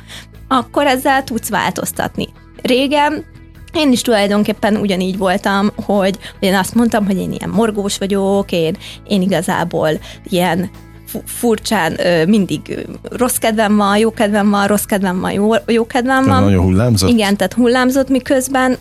akkor 0.49 0.87
ezzel 0.87 1.25
tudsz 1.25 1.49
változtatni. 1.49 2.29
Régen 2.63 3.25
én 3.73 3.93
is 3.93 4.03
tulajdonképpen 4.03 4.77
ugyanígy 4.77 5.19
voltam, 5.19 5.71
hogy, 5.85 6.19
én 6.39 6.55
azt 6.55 6.75
mondtam, 6.75 7.07
hogy 7.07 7.17
én 7.17 7.33
ilyen 7.33 7.51
morgós 7.51 7.99
vagyok, 7.99 8.53
én, 8.53 8.77
én 9.07 9.23
igazából 9.23 9.91
ilyen 10.25 10.71
furcsán 11.25 11.97
mindig 12.27 12.87
rossz 13.03 13.37
kedvem 13.37 13.77
van, 13.77 13.99
jó 13.99 14.11
kedvem 14.11 14.51
van, 14.51 14.67
rossz 14.67 14.85
kedvem 14.85 15.21
van, 15.21 15.33
jó, 15.33 15.53
jó 15.67 15.87
kedvem 15.87 16.25
van. 16.25 16.43
Nagyon 16.43 16.63
hullámzott? 16.63 17.11
Igen, 17.11 17.37
tehát 17.37 17.53
hullámzott, 17.53 18.09
miközben 18.09 18.79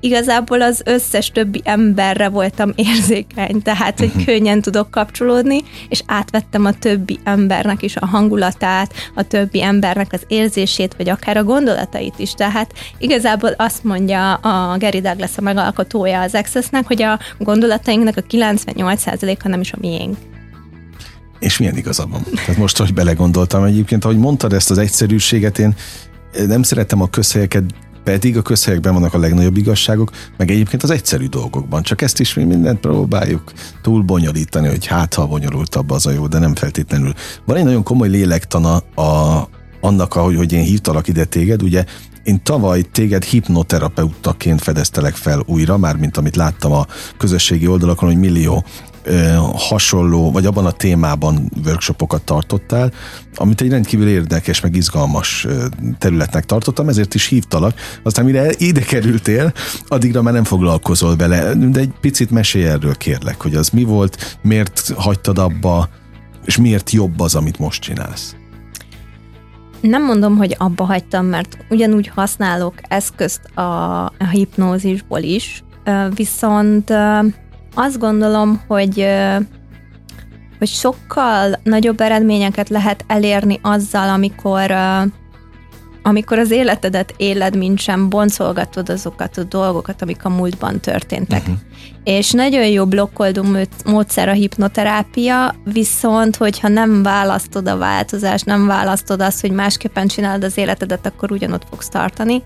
igazából 0.00 0.62
az 0.62 0.82
összes 0.84 1.30
többi 1.30 1.60
emberre 1.64 2.28
voltam 2.28 2.72
érzékeny, 2.90 3.62
tehát 3.62 3.98
hogy 3.98 4.08
uh-huh. 4.08 4.24
könnyen 4.24 4.60
tudok 4.60 4.90
kapcsolódni, 4.90 5.62
és 5.88 6.02
átvettem 6.06 6.64
a 6.64 6.72
többi 6.72 7.18
embernek 7.24 7.82
is 7.82 7.96
a 7.96 8.06
hangulatát, 8.06 8.92
a 9.14 9.22
többi 9.22 9.62
embernek 9.62 10.12
az 10.12 10.22
érzését, 10.26 10.94
vagy 10.96 11.08
akár 11.08 11.36
a 11.36 11.44
gondolatait 11.44 12.14
is. 12.16 12.32
Tehát 12.32 12.72
igazából 12.98 13.50
azt 13.56 13.84
mondja 13.84 14.34
a 14.34 14.78
Gary 14.78 15.00
Douglas 15.00 15.36
a 15.36 15.40
megalkotója 15.40 16.20
az 16.20 16.34
Accessnek, 16.34 16.86
hogy 16.86 17.02
a 17.02 17.18
gondolatainknak 17.38 18.16
a 18.16 18.22
98%-a 18.22 19.48
nem 19.48 19.60
is 19.60 19.72
a 19.72 19.76
miénk. 19.80 20.16
És 21.38 21.58
milyen 21.58 21.76
igazabban? 21.76 22.22
Tehát 22.34 22.56
most, 22.56 22.78
hogy 22.78 22.94
belegondoltam 22.94 23.64
egyébként, 23.64 24.04
ahogy 24.04 24.18
mondtad 24.18 24.52
ezt 24.52 24.70
az 24.70 24.78
egyszerűséget, 24.78 25.58
én 25.58 25.74
nem 26.46 26.62
szeretem 26.62 27.02
a 27.02 27.06
közhelyeket, 27.06 27.64
pedig 28.04 28.36
a 28.36 28.42
közhelyekben 28.42 28.92
vannak 28.92 29.14
a 29.14 29.18
legnagyobb 29.18 29.56
igazságok, 29.56 30.10
meg 30.36 30.50
egyébként 30.50 30.82
az 30.82 30.90
egyszerű 30.90 31.26
dolgokban. 31.26 31.82
Csak 31.82 32.02
ezt 32.02 32.20
is 32.20 32.34
mi 32.34 32.44
mindent 32.44 32.80
próbáljuk 32.80 33.52
túl 33.82 34.02
bonyolítani, 34.02 34.68
hogy 34.68 34.86
hát 34.86 35.14
ha 35.14 35.26
bonyolultabb 35.26 35.90
az 35.90 36.06
a 36.06 36.10
jó, 36.10 36.26
de 36.26 36.38
nem 36.38 36.54
feltétlenül. 36.54 37.12
Van 37.44 37.56
egy 37.56 37.64
nagyon 37.64 37.82
komoly 37.82 38.08
lélektana 38.08 38.76
a, 38.76 39.48
annak, 39.80 40.14
ahogy 40.14 40.36
hogy 40.36 40.52
én 40.52 40.64
hívtalak 40.64 41.08
ide 41.08 41.24
téged, 41.24 41.62
ugye 41.62 41.84
én 42.22 42.42
tavaly 42.42 42.82
téged 42.82 43.24
hipnoterapeutaként 43.24 44.62
fedeztelek 44.62 45.14
fel 45.14 45.42
újra, 45.46 45.76
már 45.76 45.96
mint 45.96 46.16
amit 46.16 46.36
láttam 46.36 46.72
a 46.72 46.86
közösségi 47.16 47.66
oldalakon, 47.66 48.08
hogy 48.08 48.18
millió 48.18 48.64
hasonló, 49.54 50.32
vagy 50.32 50.46
abban 50.46 50.66
a 50.66 50.70
témában 50.70 51.50
workshopokat 51.64 52.22
tartottál, 52.22 52.92
amit 53.34 53.60
egy 53.60 53.70
rendkívül 53.70 54.08
érdekes, 54.08 54.60
meg 54.60 54.76
izgalmas 54.76 55.46
területnek 55.98 56.44
tartottam, 56.44 56.88
ezért 56.88 57.14
is 57.14 57.26
hívtalak. 57.26 57.74
Aztán 58.02 58.24
mire 58.24 58.50
ide 58.58 58.80
kerültél, 58.80 59.52
addigra 59.88 60.22
már 60.22 60.32
nem 60.32 60.44
foglalkozol 60.44 61.16
vele, 61.16 61.54
de 61.54 61.80
egy 61.80 61.92
picit 62.00 62.30
mesélj 62.30 62.64
erről 62.64 62.94
kérlek, 62.94 63.42
hogy 63.42 63.54
az 63.54 63.68
mi 63.68 63.84
volt, 63.84 64.38
miért 64.42 64.92
hagytad 64.96 65.38
abba, 65.38 65.88
és 66.44 66.56
miért 66.56 66.90
jobb 66.90 67.20
az, 67.20 67.34
amit 67.34 67.58
most 67.58 67.82
csinálsz? 67.82 68.36
Nem 69.80 70.04
mondom, 70.04 70.36
hogy 70.36 70.54
abba 70.58 70.84
hagytam, 70.84 71.26
mert 71.26 71.58
ugyanúgy 71.70 72.10
használok 72.14 72.74
eszközt 72.88 73.44
a, 73.44 74.04
a 74.04 74.28
hipnózisból 74.30 75.20
is, 75.20 75.64
viszont 76.14 76.92
azt 77.76 77.98
gondolom, 77.98 78.60
hogy 78.66 79.06
hogy 80.58 80.68
sokkal 80.68 81.58
nagyobb 81.62 82.00
eredményeket 82.00 82.68
lehet 82.68 83.04
elérni 83.06 83.58
azzal, 83.62 84.08
amikor 84.08 84.74
amikor 86.02 86.38
az 86.38 86.50
életedet 86.50 87.14
éled, 87.16 87.56
mint 87.56 87.78
sem 87.78 88.08
boncolgatod 88.08 88.88
azokat 88.88 89.36
a 89.38 89.42
dolgokat, 89.42 90.02
amik 90.02 90.24
a 90.24 90.28
múltban 90.28 90.80
történtek. 90.80 91.40
Uh-huh. 91.40 91.56
És 92.04 92.30
nagyon 92.30 92.66
jó 92.66 92.86
blokkoldó 92.86 93.44
módszer 93.84 94.28
a 94.28 94.32
hipnoterápia, 94.32 95.54
viszont 95.64 96.36
hogyha 96.36 96.68
nem 96.68 97.02
választod 97.02 97.68
a 97.68 97.76
változást, 97.76 98.44
nem 98.44 98.66
választod 98.66 99.20
azt, 99.20 99.40
hogy 99.40 99.50
másképpen 99.50 100.06
csinálod 100.06 100.44
az 100.44 100.58
életedet, 100.58 101.06
akkor 101.06 101.32
ugyanott 101.32 101.66
fogsz 101.70 101.88
tartani 101.88 102.42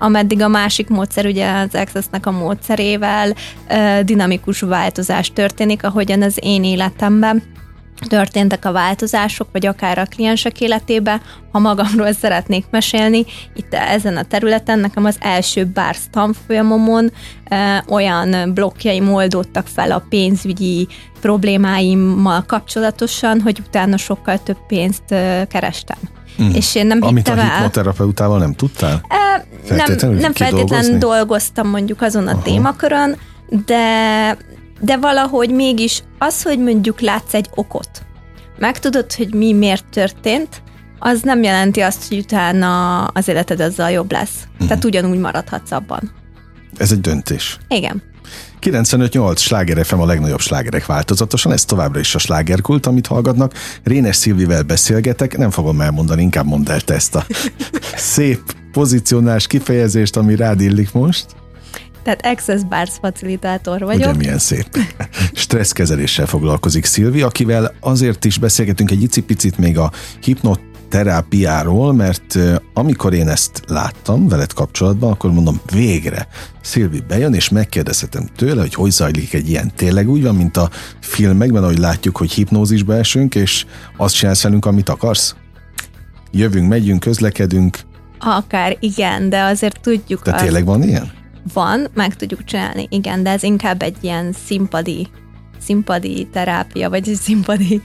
ameddig 0.00 0.42
a 0.42 0.48
másik 0.48 0.88
módszer, 0.88 1.26
ugye 1.26 1.50
az 1.52 1.74
Access-nek 1.74 2.26
a 2.26 2.30
módszerével 2.30 3.34
dinamikus 4.02 4.60
változás 4.60 5.32
történik, 5.32 5.84
ahogyan 5.84 6.22
az 6.22 6.38
én 6.42 6.64
életemben 6.64 7.42
történtek 8.08 8.64
a 8.64 8.72
változások, 8.72 9.48
vagy 9.52 9.66
akár 9.66 9.98
a 9.98 10.04
kliensek 10.04 10.60
életébe, 10.60 11.20
ha 11.52 11.58
magamról 11.58 12.12
szeretnék 12.12 12.64
mesélni, 12.70 13.24
itt 13.54 13.74
ezen 13.74 14.16
a 14.16 14.22
területen 14.22 14.78
nekem 14.78 15.04
az 15.04 15.16
első 15.20 15.64
bár 15.64 15.96
tanfolyamomon 16.10 17.12
e, 17.44 17.84
olyan 17.88 18.54
blokkjaim 18.54 19.12
oldódtak 19.12 19.66
fel 19.66 19.92
a 19.92 20.04
pénzügyi 20.08 20.88
problémáimmal 21.20 22.44
kapcsolatosan, 22.46 23.40
hogy 23.40 23.62
utána 23.66 23.96
sokkal 23.96 24.42
több 24.42 24.58
pénzt 24.66 25.04
kerestem. 25.48 25.98
Mm. 26.42 26.50
És 26.50 26.74
én 26.74 26.86
nem 26.86 26.98
Amit 27.00 27.28
a 27.28 27.42
hipnoterapeutával 27.42 28.38
nem 28.38 28.54
tudtál? 28.54 29.00
E, 29.08 29.46
nem, 29.74 30.14
nem 30.14 30.32
feltétlenül 30.32 30.98
dolgoztam 30.98 31.68
mondjuk 31.68 32.02
azon 32.02 32.26
a 32.26 32.30
Aha. 32.30 32.42
témakörön, 32.42 33.16
de, 33.66 34.36
de 34.80 34.96
valahogy 34.96 35.50
mégis 35.50 36.02
az, 36.18 36.42
hogy 36.42 36.58
mondjuk 36.58 37.00
látsz 37.00 37.34
egy 37.34 37.48
okot, 37.54 37.88
megtudod, 38.58 39.12
hogy 39.12 39.34
mi 39.34 39.52
miért 39.52 39.84
történt, 39.90 40.62
az 40.98 41.20
nem 41.22 41.42
jelenti 41.42 41.80
azt, 41.80 42.08
hogy 42.08 42.18
utána 42.18 43.04
az 43.04 43.28
életed 43.28 43.60
azzal 43.60 43.90
jobb 43.90 44.12
lesz. 44.12 44.34
Uh-huh. 44.52 44.68
Tehát 44.68 44.84
ugyanúgy 44.84 45.18
maradhatsz 45.18 45.70
abban. 45.70 46.10
Ez 46.76 46.92
egy 46.92 47.00
döntés. 47.00 47.58
Igen. 47.68 48.02
95-8 48.60 49.36
sláger 49.36 49.84
FM 49.86 49.98
a 49.98 50.06
legnagyobb 50.06 50.40
slágerek 50.40 50.86
változatosan, 50.86 51.52
ez 51.52 51.64
továbbra 51.64 52.00
is 52.00 52.14
a 52.14 52.18
slágerkult, 52.18 52.86
amit 52.86 53.06
hallgatnak. 53.06 53.54
Rénes 53.84 54.16
Szilvivel 54.16 54.62
beszélgetek, 54.62 55.36
nem 55.36 55.50
fogom 55.50 55.80
elmondani, 55.80 56.22
inkább 56.22 56.46
mondd 56.46 56.70
el 56.70 56.80
te 56.80 56.94
ezt 56.94 57.14
a 57.14 57.26
szép 58.14 58.40
pozícionás 58.72 59.46
kifejezést, 59.46 60.16
ami 60.16 60.36
rád 60.36 60.60
illik 60.60 60.92
most. 60.92 61.26
Tehát 62.02 62.26
Access 62.26 62.62
Bars 62.68 62.92
facilitátor 63.00 63.80
vagyok. 63.80 64.08
Ugye 64.08 64.18
milyen 64.18 64.38
szép. 64.38 64.78
Stresszkezeléssel 65.32 66.26
foglalkozik 66.26 66.84
Szilvi, 66.84 67.22
akivel 67.22 67.74
azért 67.80 68.24
is 68.24 68.38
beszélgetünk 68.38 68.90
egy 68.90 69.02
icipicit 69.02 69.58
még 69.58 69.78
a 69.78 69.92
hipnot 70.20 70.60
terápiáról, 70.90 71.92
mert 71.92 72.38
amikor 72.74 73.14
én 73.14 73.28
ezt 73.28 73.62
láttam 73.66 74.28
veled 74.28 74.52
kapcsolatban, 74.52 75.12
akkor 75.12 75.32
mondom, 75.32 75.60
végre 75.72 76.28
Szilvi 76.60 77.02
bejön, 77.08 77.34
és 77.34 77.48
megkérdezhetem 77.48 78.28
tőle, 78.36 78.60
hogy 78.60 78.74
hogy 78.74 78.90
zajlik 78.90 79.32
egy 79.32 79.48
ilyen. 79.48 79.72
Tényleg 79.76 80.08
úgy 80.08 80.22
van, 80.22 80.34
mint 80.34 80.56
a 80.56 80.70
filmekben, 81.00 81.62
ahogy 81.62 81.78
látjuk, 81.78 82.16
hogy 82.16 82.32
hipnózisba 82.32 82.94
esünk, 82.94 83.34
és 83.34 83.66
azt 83.96 84.14
csinálsz 84.14 84.42
velünk, 84.42 84.64
amit 84.64 84.88
akarsz? 84.88 85.34
Jövünk, 86.30 86.68
megyünk, 86.68 87.00
közlekedünk. 87.00 87.78
Akár 88.18 88.76
igen, 88.80 89.28
de 89.28 89.42
azért 89.42 89.80
tudjuk. 89.80 90.22
De 90.22 90.32
tényleg 90.32 90.64
van 90.64 90.82
ilyen? 90.82 91.10
Van, 91.52 91.88
meg 91.94 92.16
tudjuk 92.16 92.44
csinálni, 92.44 92.86
igen, 92.90 93.22
de 93.22 93.30
ez 93.30 93.42
inkább 93.42 93.82
egy 93.82 93.96
ilyen 94.00 94.34
színpadi, 94.46 95.08
színpadi 95.58 96.28
terápia, 96.32 96.90
vagy 96.90 97.14
színpadi 97.14 97.82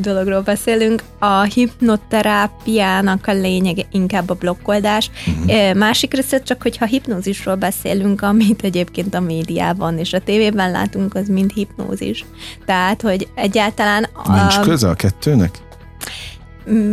dologról 0.00 0.40
beszélünk. 0.40 1.02
A 1.18 1.42
hipnoterápiának 1.42 3.26
a 3.26 3.32
lényege 3.32 3.82
inkább 3.90 4.30
a 4.30 4.34
blokkoldás. 4.34 5.10
Uh-huh. 5.26 5.74
Másik 5.74 6.14
része 6.14 6.42
csak, 6.42 6.62
hogyha 6.62 6.84
hipnózisról 6.84 7.54
beszélünk, 7.54 8.22
amit 8.22 8.62
egyébként 8.62 9.14
a 9.14 9.20
médiában 9.20 9.98
és 9.98 10.12
a 10.12 10.20
tévében 10.20 10.70
látunk, 10.70 11.14
az 11.14 11.28
mind 11.28 11.50
hipnózis. 11.52 12.24
Tehát, 12.66 13.02
hogy 13.02 13.28
egyáltalán... 13.34 14.06
Nincs 14.26 14.56
a... 14.56 14.60
köze 14.60 14.88
a 14.88 14.94
kettőnek? 14.94 15.58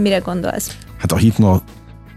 Mire 0.02 0.18
gondolsz? 0.18 0.78
Hát 0.98 1.12
a 1.12 1.18
hipno 1.18 1.60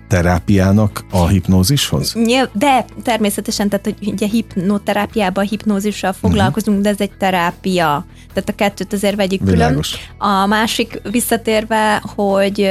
terápiának 0.09 1.05
a 1.11 1.27
hipnózishoz? 1.27 2.15
De 2.53 2.85
természetesen, 3.03 3.69
tehát 3.69 3.85
hogy 3.85 4.13
ugye 4.13 4.27
hipnoterápiában 4.27 5.45
hipnózissal 5.45 6.13
foglalkozunk, 6.13 6.79
uh-huh. 6.79 6.83
de 6.83 7.05
ez 7.05 7.11
egy 7.11 7.17
terápia. 7.17 8.07
Tehát 8.37 8.51
a 8.51 8.55
kettőt 8.55 8.93
azért 8.93 9.17
vegyük 9.17 9.41
Világos. 9.43 9.91
külön. 9.91 10.33
A 10.33 10.47
másik 10.47 11.01
visszatérve, 11.11 12.03
hogy, 12.15 12.71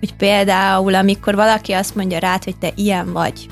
hogy 0.00 0.14
például 0.16 0.94
amikor 0.94 1.34
valaki 1.34 1.72
azt 1.72 1.94
mondja 1.94 2.18
rád, 2.18 2.44
hogy 2.44 2.56
te 2.56 2.72
ilyen 2.74 3.12
vagy, 3.12 3.46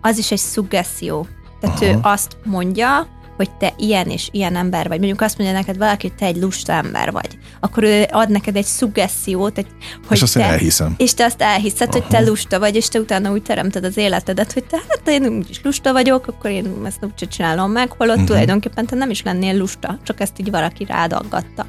az 0.00 0.18
is 0.18 0.30
egy 0.30 0.38
szuggeszió. 0.38 1.26
Tehát 1.60 1.82
Aha. 1.82 1.92
ő 1.92 1.98
azt 2.02 2.36
mondja, 2.44 3.06
hogy 3.40 3.50
te 3.50 3.74
ilyen 3.76 4.06
és 4.06 4.28
ilyen 4.32 4.56
ember 4.56 4.88
vagy. 4.88 4.98
Mondjuk 4.98 5.20
azt 5.20 5.38
mondja 5.38 5.56
neked 5.56 5.76
valaki, 5.76 6.08
hogy 6.08 6.16
te 6.16 6.26
egy 6.26 6.36
lusta 6.36 6.72
ember 6.72 7.12
vagy. 7.12 7.38
Akkor 7.60 7.82
ő 7.82 8.06
ad 8.10 8.30
neked 8.30 8.56
egy 8.56 8.64
szuggesziót, 8.64 9.58
egy, 9.58 9.66
hogy 10.06 10.16
és 10.16 10.22
azt 10.22 10.34
te, 10.34 10.44
elhiszem. 10.44 10.94
És 10.96 11.14
te 11.14 11.24
azt 11.24 11.42
elhiszed, 11.42 11.88
Aha. 11.88 11.98
hogy 11.98 12.06
te 12.06 12.20
lusta 12.20 12.58
vagy, 12.58 12.76
és 12.76 12.88
te 12.88 12.98
utána 12.98 13.32
úgy 13.32 13.42
teremted 13.42 13.84
az 13.84 13.96
életedet, 13.96 14.52
hogy 14.52 14.64
te 14.64 14.76
hát 14.88 15.08
én 15.08 15.26
úgyis 15.26 15.60
lusta 15.62 15.92
vagyok, 15.92 16.26
akkor 16.26 16.50
én 16.50 16.66
ezt 16.84 17.04
úgy 17.04 17.28
csinálom 17.28 17.70
meg, 17.70 17.92
holott 17.92 18.12
uh-huh. 18.12 18.28
tulajdonképpen 18.28 18.86
te 18.86 18.96
nem 18.96 19.10
is 19.10 19.22
lennél 19.22 19.56
lusta, 19.56 19.98
csak 20.02 20.20
ezt 20.20 20.38
így 20.38 20.50
valaki 20.50 20.84
rád 20.84 21.12
aggatta. 21.12 21.66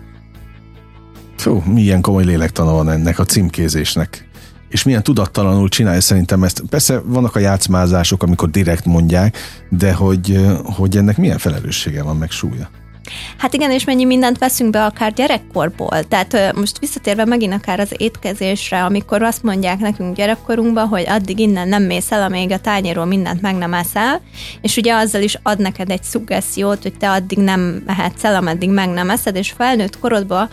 Fú, 1.37 1.63
milyen 1.65 2.01
komoly 2.01 2.23
lélektana 2.23 2.71
van 2.71 2.89
ennek 2.89 3.19
a 3.19 3.25
címkézésnek 3.25 4.29
és 4.71 4.83
milyen 4.83 5.03
tudattalanul 5.03 5.69
csinálja 5.69 6.01
szerintem 6.01 6.43
ezt. 6.43 6.63
Persze 6.69 7.01
vannak 7.05 7.35
a 7.35 7.39
játszmázások, 7.39 8.23
amikor 8.23 8.49
direkt 8.49 8.85
mondják, 8.85 9.37
de 9.69 9.93
hogy, 9.93 10.39
hogy 10.63 10.97
ennek 10.97 11.17
milyen 11.17 11.37
felelőssége 11.37 12.03
van, 12.03 12.17
meg 12.17 12.31
súlya. 12.31 12.69
Hát 13.37 13.53
igen, 13.53 13.71
és 13.71 13.83
mennyi 13.83 14.05
mindent 14.05 14.37
veszünk 14.37 14.71
be 14.71 14.85
akár 14.85 15.13
gyerekkorból. 15.13 16.03
Tehát 16.03 16.53
most 16.55 16.79
visszatérve 16.79 17.25
megint 17.25 17.53
akár 17.53 17.79
az 17.79 17.93
étkezésre, 17.97 18.83
amikor 18.83 19.21
azt 19.23 19.43
mondják 19.43 19.79
nekünk 19.79 20.15
gyerekkorunkban, 20.15 20.87
hogy 20.87 21.05
addig 21.07 21.39
innen 21.39 21.67
nem 21.67 21.83
mész 21.83 22.11
el, 22.11 22.23
amíg 22.23 22.51
a 22.51 22.59
tányéról 22.59 23.05
mindent 23.05 23.41
meg 23.41 23.55
nem 23.55 23.73
eszel, 23.73 24.21
és 24.61 24.77
ugye 24.77 24.93
azzal 24.93 25.21
is 25.21 25.37
ad 25.43 25.59
neked 25.59 25.89
egy 25.89 26.03
szuggesziót, 26.03 26.81
hogy 26.81 26.97
te 26.97 27.09
addig 27.09 27.37
nem 27.37 27.83
mehetsz 27.85 28.23
el, 28.23 28.35
ameddig 28.35 28.69
meg 28.69 28.89
nem 28.89 29.09
eszed, 29.09 29.35
és 29.35 29.51
felnőtt 29.51 29.99
korodban 29.99 30.49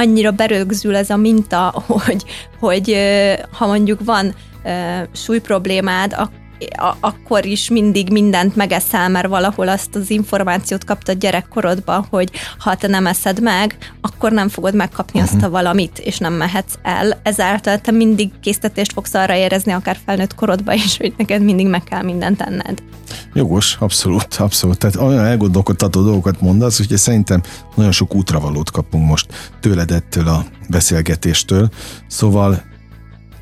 annyira 0.00 0.30
berögzül 0.30 0.96
ez 0.96 1.10
a 1.10 1.16
minta, 1.16 1.74
hogy, 1.86 2.24
hogy 2.58 2.96
ha 3.50 3.66
mondjuk 3.66 4.00
van 4.04 4.34
súly 5.12 5.40
akkor 7.00 7.44
is 7.44 7.70
mindig 7.70 8.10
mindent 8.12 8.56
megeszel, 8.56 9.08
mert 9.08 9.28
valahol 9.28 9.68
azt 9.68 9.94
az 9.94 10.10
információt 10.10 10.84
kaptad 10.84 11.18
gyerekkorodba, 11.18 12.06
hogy 12.10 12.30
ha 12.58 12.74
te 12.74 12.88
nem 12.88 13.06
eszed 13.06 13.42
meg, 13.42 13.76
akkor 14.00 14.32
nem 14.32 14.48
fogod 14.48 14.74
megkapni 14.74 15.20
uh-huh. 15.20 15.34
azt 15.34 15.44
a 15.44 15.50
valamit, 15.50 15.98
és 15.98 16.18
nem 16.18 16.32
mehetsz 16.32 16.74
el. 16.82 17.20
Ezáltal 17.22 17.78
te 17.78 17.90
mindig 17.90 18.30
késztetést 18.40 18.92
fogsz 18.92 19.14
arra 19.14 19.34
érezni, 19.34 19.72
akár 19.72 19.96
felnőtt 20.06 20.34
korodba 20.34 20.72
is, 20.72 20.96
hogy 20.96 21.14
neked 21.16 21.42
mindig 21.42 21.66
meg 21.66 21.84
kell 21.84 22.02
mindent 22.02 22.36
tenned. 22.36 22.82
Jogos, 23.34 23.76
abszolút, 23.78 24.34
abszolút. 24.34 24.78
Tehát 24.78 24.96
olyan 24.96 25.24
elgondolkodtató 25.24 26.02
dolgokat 26.02 26.40
mondasz, 26.40 26.76
hogy 26.76 26.96
szerintem 26.96 27.42
nagyon 27.74 27.92
sok 27.92 28.14
útravalót 28.14 28.70
kapunk 28.70 29.08
most 29.08 29.54
tőled 29.60 29.90
ettől 29.90 30.28
a 30.28 30.44
beszélgetéstől. 30.68 31.68
Szóval 32.06 32.62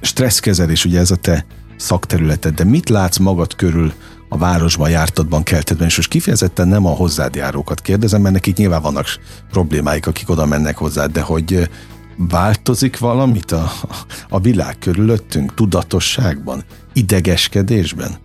stresszkezelés, 0.00 0.84
ugye 0.84 0.98
ez 0.98 1.10
a 1.10 1.16
te 1.16 1.46
szakterületed, 1.78 2.54
de 2.54 2.64
mit 2.64 2.88
látsz 2.88 3.18
magad 3.18 3.54
körül 3.54 3.92
a 4.28 4.38
városban, 4.38 4.90
jártatban, 4.90 5.42
keltetben, 5.42 5.86
és 5.86 5.96
most 5.96 6.08
kifejezetten 6.08 6.68
nem 6.68 6.86
a 6.86 6.90
hozzád 6.90 7.34
járókat 7.34 7.80
kérdezem, 7.80 8.20
mert 8.20 8.34
nekik 8.34 8.56
nyilván 8.56 8.82
vannak 8.82 9.06
problémáik, 9.50 10.06
akik 10.06 10.30
oda 10.30 10.46
mennek 10.46 10.76
hozzá, 10.76 11.06
de 11.06 11.20
hogy 11.20 11.68
változik 12.16 12.98
valamit 12.98 13.52
a, 13.52 13.72
a 14.28 14.40
világ 14.40 14.78
körülöttünk, 14.78 15.54
tudatosságban, 15.54 16.64
idegeskedésben? 16.92 18.16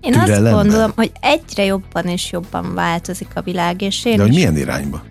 Én 0.00 0.12
Türelemben? 0.12 0.54
azt 0.54 0.62
gondolom, 0.62 0.92
hogy 0.96 1.12
egyre 1.20 1.64
jobban 1.64 2.06
és 2.06 2.32
jobban 2.32 2.74
változik 2.74 3.28
a 3.34 3.42
világ, 3.42 3.82
és 3.82 4.04
én 4.04 4.16
De 4.16 4.22
hogy 4.22 4.32
milyen 4.32 4.56
irányba? 4.56 5.02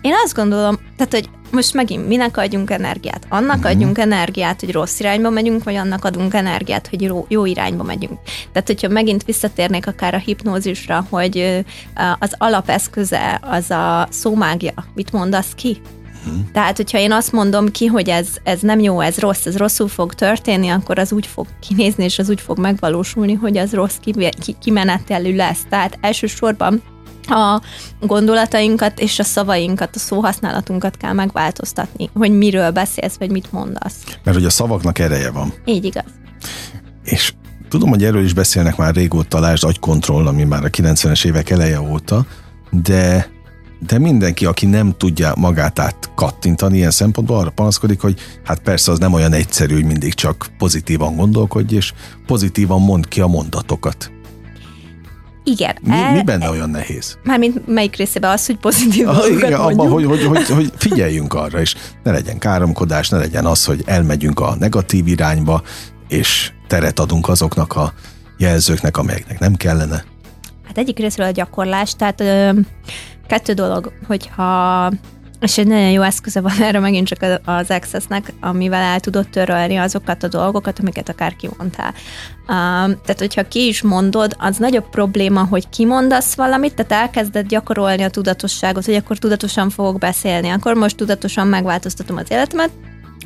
Én 0.00 0.12
azt 0.24 0.34
gondolom, 0.34 0.78
tehát, 0.96 1.12
hogy 1.12 1.28
most 1.54 1.74
megint 1.74 2.08
minek 2.08 2.36
adjunk 2.36 2.70
energiát? 2.70 3.26
Annak 3.28 3.56
uh-huh. 3.56 3.70
adjunk 3.70 3.98
energiát, 3.98 4.60
hogy 4.60 4.72
rossz 4.72 5.00
irányba 5.00 5.30
megyünk, 5.30 5.64
vagy 5.64 5.74
annak 5.74 6.04
adunk 6.04 6.34
energiát, 6.34 6.88
hogy 6.88 7.02
jó, 7.02 7.26
jó 7.28 7.44
irányba 7.44 7.82
megyünk. 7.82 8.18
Tehát, 8.52 8.66
hogyha 8.66 8.88
megint 8.88 9.24
visszatérnék 9.24 9.86
akár 9.86 10.14
a 10.14 10.18
hipnózisra, 10.18 11.06
hogy 11.10 11.64
az 12.18 12.34
alapeszköze 12.38 13.40
az 13.42 13.70
a 13.70 14.08
szómágia. 14.10 14.84
Mit 14.94 15.12
mondasz 15.12 15.52
ki? 15.54 15.80
Uh-huh. 16.26 16.50
Tehát, 16.52 16.76
hogyha 16.76 16.98
én 16.98 17.12
azt 17.12 17.32
mondom 17.32 17.70
ki, 17.70 17.86
hogy 17.86 18.08
ez, 18.08 18.28
ez 18.42 18.60
nem 18.60 18.78
jó, 18.78 19.00
ez 19.00 19.18
rossz, 19.18 19.46
ez 19.46 19.56
rosszul 19.56 19.88
fog 19.88 20.14
történni, 20.14 20.68
akkor 20.68 20.98
az 20.98 21.12
úgy 21.12 21.26
fog 21.26 21.46
kinézni, 21.68 22.04
és 22.04 22.18
az 22.18 22.30
úgy 22.30 22.40
fog 22.40 22.58
megvalósulni, 22.58 23.34
hogy 23.34 23.56
az 23.56 23.72
rossz 23.72 23.96
kimenetelű 24.60 25.36
lesz. 25.36 25.60
Tehát 25.68 25.98
elsősorban 26.00 26.82
a 27.30 27.62
gondolatainkat 28.00 29.00
és 29.00 29.18
a 29.18 29.22
szavainkat, 29.24 29.96
a 29.96 29.98
szóhasználatunkat 29.98 30.96
kell 30.96 31.12
megváltoztatni, 31.12 32.10
hogy 32.14 32.38
miről 32.38 32.70
beszélsz, 32.70 33.16
vagy 33.18 33.30
mit 33.30 33.52
mondasz. 33.52 33.96
Mert 34.24 34.36
hogy 34.36 34.46
a 34.46 34.50
szavaknak 34.50 34.98
ereje 34.98 35.30
van. 35.30 35.52
Így 35.64 35.84
igaz. 35.84 36.04
És 37.04 37.32
tudom, 37.68 37.88
hogy 37.88 38.04
erről 38.04 38.24
is 38.24 38.32
beszélnek 38.32 38.76
már 38.76 38.94
régóta, 38.94 39.40
lásd 39.40 39.64
agykontroll, 39.64 40.26
ami 40.26 40.44
már 40.44 40.64
a 40.64 40.70
90-es 40.70 41.24
évek 41.24 41.50
eleje 41.50 41.80
óta, 41.80 42.26
de 42.70 43.32
de 43.86 43.98
mindenki, 43.98 44.46
aki 44.46 44.66
nem 44.66 44.94
tudja 44.96 45.32
magát 45.36 45.78
át 45.78 46.10
kattintani 46.14 46.76
ilyen 46.76 46.90
szempontból, 46.90 47.36
arra 47.36 47.50
panaszkodik, 47.50 48.00
hogy 48.00 48.20
hát 48.44 48.62
persze 48.62 48.92
az 48.92 48.98
nem 48.98 49.12
olyan 49.12 49.32
egyszerű, 49.32 49.74
hogy 49.74 49.84
mindig 49.84 50.14
csak 50.14 50.46
pozitívan 50.58 51.16
gondolkodj, 51.16 51.74
és 51.74 51.92
pozitívan 52.26 52.80
mond 52.80 53.08
ki 53.08 53.20
a 53.20 53.26
mondatokat. 53.26 54.13
Igen. 55.44 55.76
Mi, 55.80 55.94
el, 55.94 56.12
mi 56.12 56.22
benne 56.22 56.50
olyan 56.50 56.70
nehéz? 56.70 57.18
Mármint 57.22 57.66
melyik 57.66 57.96
részében 57.96 58.30
az, 58.30 58.46
hogy 58.46 58.56
pozitív 58.56 59.08
ah, 59.08 59.30
igen, 59.30 59.52
abban, 59.52 59.88
hogy, 59.88 60.04
hogy, 60.04 60.24
hogy, 60.24 60.46
hogy 60.46 60.72
figyeljünk 60.76 61.34
arra, 61.34 61.60
és 61.60 61.74
ne 62.02 62.10
legyen 62.12 62.38
káromkodás, 62.38 63.08
ne 63.08 63.18
legyen 63.18 63.46
az, 63.46 63.64
hogy 63.64 63.82
elmegyünk 63.86 64.40
a 64.40 64.56
negatív 64.58 65.06
irányba, 65.06 65.62
és 66.08 66.52
teret 66.66 66.98
adunk 66.98 67.28
azoknak 67.28 67.76
a 67.76 67.92
jelzőknek, 68.38 68.96
amelyeknek 68.96 69.38
nem 69.38 69.54
kellene. 69.54 70.04
Hát 70.66 70.78
egyik 70.78 70.98
részről 70.98 71.26
a 71.26 71.30
gyakorlás, 71.30 71.94
tehát 71.94 72.20
ö, 72.20 72.50
kettő 73.26 73.52
dolog, 73.52 73.92
hogyha 74.06 74.90
és 75.44 75.58
egy 75.58 75.66
nagyon 75.66 75.90
jó 75.90 76.02
eszköze 76.02 76.40
van 76.40 76.60
erre 76.60 76.78
megint 76.78 77.06
csak 77.06 77.40
az 77.44 77.70
Accessnek, 77.70 78.32
amivel 78.40 78.82
el 78.82 79.00
tudod 79.00 79.28
törölni 79.28 79.76
azokat 79.76 80.22
a 80.22 80.28
dolgokat, 80.28 80.78
amiket 80.78 81.08
akár 81.08 81.36
kimondtál. 81.36 81.94
Uh, 82.40 82.46
tehát, 83.02 83.16
hogyha 83.18 83.48
ki 83.48 83.66
is 83.66 83.82
mondod, 83.82 84.36
az 84.38 84.56
nagyobb 84.56 84.88
probléma, 84.90 85.44
hogy 85.44 85.68
kimondasz 85.68 86.34
valamit, 86.34 86.74
tehát 86.74 87.04
elkezded 87.04 87.46
gyakorolni 87.46 88.02
a 88.02 88.10
tudatosságot, 88.10 88.84
hogy 88.84 88.94
akkor 88.94 89.18
tudatosan 89.18 89.70
fogok 89.70 89.98
beszélni, 89.98 90.48
akkor 90.48 90.74
most 90.74 90.96
tudatosan 90.96 91.46
megváltoztatom 91.46 92.16
az 92.16 92.30
életemet, 92.30 92.70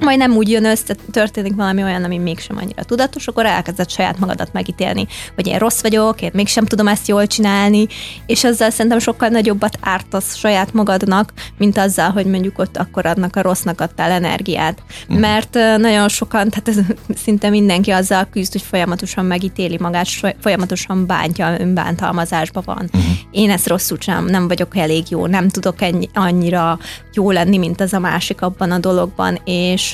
majd 0.00 0.18
nem 0.18 0.32
úgy 0.32 0.50
jön 0.50 0.64
össze, 0.64 0.94
történik 1.11 1.54
valami 1.54 1.82
olyan, 1.82 2.04
ami 2.04 2.18
mégsem 2.18 2.56
annyira 2.56 2.82
tudatos, 2.82 3.26
akkor 3.26 3.46
elkezded 3.46 3.90
saját 3.90 4.18
magadat 4.18 4.52
megítélni, 4.52 5.06
hogy 5.34 5.46
én 5.46 5.58
rossz 5.58 5.82
vagyok, 5.82 6.22
én 6.22 6.30
mégsem 6.34 6.64
tudom 6.64 6.88
ezt 6.88 7.08
jól 7.08 7.26
csinálni, 7.26 7.87
és 8.26 8.44
ezzel 8.44 8.70
szerintem 8.70 8.98
sokkal 8.98 9.28
nagyobbat 9.28 9.78
ártasz 9.80 10.37
saját 10.37 10.72
magadnak, 10.72 11.32
mint 11.58 11.78
azzal, 11.78 12.11
hogy 12.11 12.26
mondjuk 12.26 12.58
ott 12.58 12.76
akkor 12.76 13.06
adnak 13.06 13.37
a 13.37 13.42
rossznak 13.42 13.80
adtál 13.80 14.11
energiát. 14.11 14.82
Uh-huh. 15.02 15.20
Mert 15.20 15.54
nagyon 15.78 16.08
sokan, 16.08 16.50
tehát 16.50 16.68
ez 16.68 16.78
szinte 17.24 17.48
mindenki 17.48 17.90
azzal 17.90 18.28
küzd, 18.30 18.52
hogy 18.52 18.62
folyamatosan 18.62 19.24
megítéli 19.24 19.76
magát, 19.80 20.06
folyamatosan 20.40 21.06
bántja, 21.06 21.61
önbántalmazásban 21.61 22.62
van. 22.66 22.90
Uh-huh. 22.92 23.12
Én 23.30 23.50
ezt 23.50 23.68
rosszul 23.68 23.98
csinálom, 23.98 24.26
nem 24.26 24.48
vagyok 24.48 24.76
elég 24.76 25.04
jó, 25.08 25.26
nem 25.26 25.48
tudok 25.48 25.82
ennyi, 25.82 26.08
annyira 26.14 26.78
jó 27.12 27.30
lenni, 27.30 27.58
mint 27.58 27.80
az 27.80 27.92
a 27.92 27.98
másik 27.98 28.42
abban 28.42 28.70
a 28.70 28.78
dologban, 28.78 29.40
és 29.44 29.88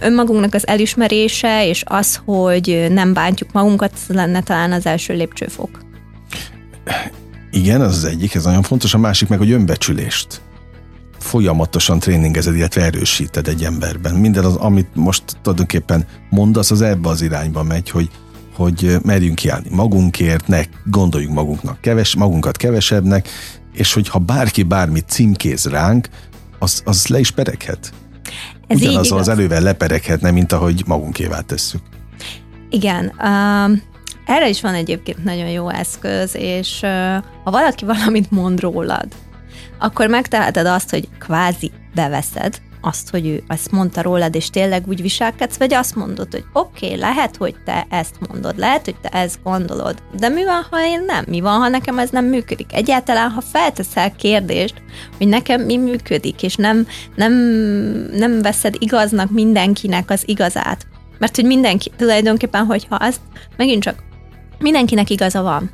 önmagunknak 0.00 0.54
az 0.54 0.66
elismerése, 0.66 1.66
és 1.68 1.82
az, 1.86 2.20
hogy 2.24 2.86
nem 2.90 3.12
bántjuk 3.12 3.52
magunkat, 3.52 3.92
ez 3.94 4.14
lenne 4.14 4.42
talán 4.42 4.72
az 4.72 4.86
első 4.86 5.14
lépcsőfok. 5.14 5.82
Igen, 7.50 7.80
az 7.80 7.96
az 7.96 8.04
egyik, 8.04 8.34
ez 8.34 8.44
nagyon 8.44 8.62
fontos. 8.62 8.94
A 8.94 8.98
másik 8.98 9.28
meg, 9.28 9.38
hogy 9.38 9.50
önbecsülést 9.50 10.42
folyamatosan 11.24 11.98
tréningezed, 11.98 12.56
illetve 12.56 12.82
erősíted 12.82 13.48
egy 13.48 13.64
emberben. 13.64 14.14
Minden 14.14 14.44
az, 14.44 14.54
amit 14.54 14.88
most 14.94 15.22
tulajdonképpen 15.42 16.06
mondasz, 16.30 16.70
az 16.70 16.82
ebbe 16.82 17.08
az 17.08 17.22
irányba 17.22 17.62
megy, 17.62 17.90
hogy, 17.90 18.10
hogy 18.54 18.96
merjünk 19.02 19.34
kiállni 19.34 19.68
magunkért, 19.70 20.46
ne 20.46 20.62
gondoljunk 20.84 21.34
magunknak 21.34 21.80
keves, 21.80 22.14
magunkat 22.14 22.56
kevesebbnek, 22.56 23.28
és 23.72 23.92
hogyha 23.92 24.18
bárki 24.18 24.62
bármit 24.62 25.08
címkéz 25.08 25.64
ránk, 25.64 26.08
az, 26.58 26.82
az 26.84 27.06
le 27.06 27.18
is 27.18 27.30
pereghet. 27.30 27.92
Ez 28.66 28.80
Ugyanazzal 28.80 29.18
az 29.18 29.28
elővel 29.28 29.60
lepereghetne, 29.60 30.30
mint 30.30 30.52
ahogy 30.52 30.82
magunkévá 30.86 31.40
tesszük. 31.40 31.80
Igen. 32.70 33.04
Uh, 33.04 33.78
erre 34.26 34.48
is 34.48 34.60
van 34.60 34.74
egyébként 34.74 35.24
nagyon 35.24 35.48
jó 35.48 35.68
eszköz, 35.68 36.34
és 36.34 36.80
uh, 36.82 36.90
ha 37.44 37.50
valaki 37.50 37.84
valamit 37.84 38.30
mond 38.30 38.60
rólad, 38.60 39.06
akkor 39.78 40.08
megteheted 40.08 40.66
azt, 40.66 40.90
hogy 40.90 41.08
kvázi 41.18 41.70
beveszed, 41.94 42.60
azt, 42.84 43.10
hogy 43.10 43.26
ő 43.26 43.42
ezt 43.48 43.70
mondta 43.70 44.02
rólad, 44.02 44.34
és 44.34 44.50
tényleg 44.50 44.88
úgy 44.88 45.02
viselkedsz, 45.02 45.56
vagy 45.56 45.74
azt 45.74 45.94
mondod, 45.94 46.30
hogy 46.30 46.44
oké, 46.52 46.86
okay, 46.86 46.98
lehet, 46.98 47.36
hogy 47.36 47.54
te 47.64 47.86
ezt 47.90 48.14
mondod, 48.28 48.58
lehet, 48.58 48.84
hogy 48.84 48.96
te 49.02 49.08
ezt 49.08 49.38
gondolod, 49.42 50.02
de 50.18 50.28
mi 50.28 50.44
van, 50.44 50.66
ha 50.70 50.86
én 50.86 51.04
nem? 51.06 51.24
Mi 51.28 51.40
van, 51.40 51.60
ha 51.60 51.68
nekem 51.68 51.98
ez 51.98 52.10
nem 52.10 52.24
működik? 52.24 52.72
Egyáltalán, 52.72 53.30
ha 53.30 53.40
felteszel 53.40 54.12
kérdést, 54.16 54.74
hogy 55.16 55.28
nekem 55.28 55.62
mi 55.62 55.76
működik, 55.76 56.42
és 56.42 56.56
nem, 56.56 56.86
nem, 57.14 57.32
nem 58.12 58.42
veszed 58.42 58.74
igaznak 58.78 59.30
mindenkinek 59.30 60.10
az 60.10 60.22
igazát. 60.26 60.86
Mert 61.18 61.36
hogy 61.36 61.44
mindenki, 61.44 61.90
tulajdonképpen, 61.96 62.64
hogyha 62.64 62.94
azt 62.94 63.20
megint 63.56 63.82
csak 63.82 64.02
mindenkinek 64.58 65.10
igaza 65.10 65.42
van, 65.42 65.70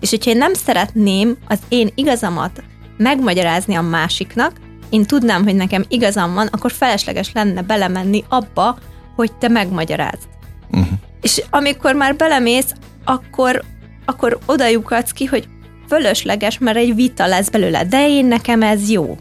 És 0.00 0.10
hogyha 0.10 0.30
én 0.30 0.36
nem 0.36 0.54
szeretném 0.54 1.36
az 1.48 1.58
én 1.68 1.90
igazamat 1.94 2.62
megmagyarázni 2.96 3.74
a 3.74 3.82
másiknak, 3.82 4.52
én 4.94 5.04
tudnám, 5.04 5.44
hogy 5.44 5.54
nekem 5.54 5.84
igazam 5.88 6.34
van, 6.34 6.46
akkor 6.46 6.72
felesleges 6.72 7.30
lenne 7.32 7.62
belemenni 7.62 8.24
abba, 8.28 8.78
hogy 9.16 9.32
te 9.32 9.48
megmagyarázd. 9.48 10.28
Uh-huh. 10.70 10.98
És 11.20 11.42
amikor 11.50 11.94
már 11.94 12.16
belemész, 12.16 12.72
akkor, 13.04 13.62
akkor 14.04 14.38
oda 14.46 14.68
lyukadsz 14.68 15.10
ki, 15.10 15.24
hogy 15.24 15.48
fölösleges, 15.88 16.58
mert 16.58 16.76
egy 16.76 16.94
vita 16.94 17.26
lesz 17.26 17.48
belőle, 17.48 17.84
de 17.84 18.08
én 18.08 18.24
nekem 18.24 18.62
ez 18.62 18.90
jó. 18.90 19.18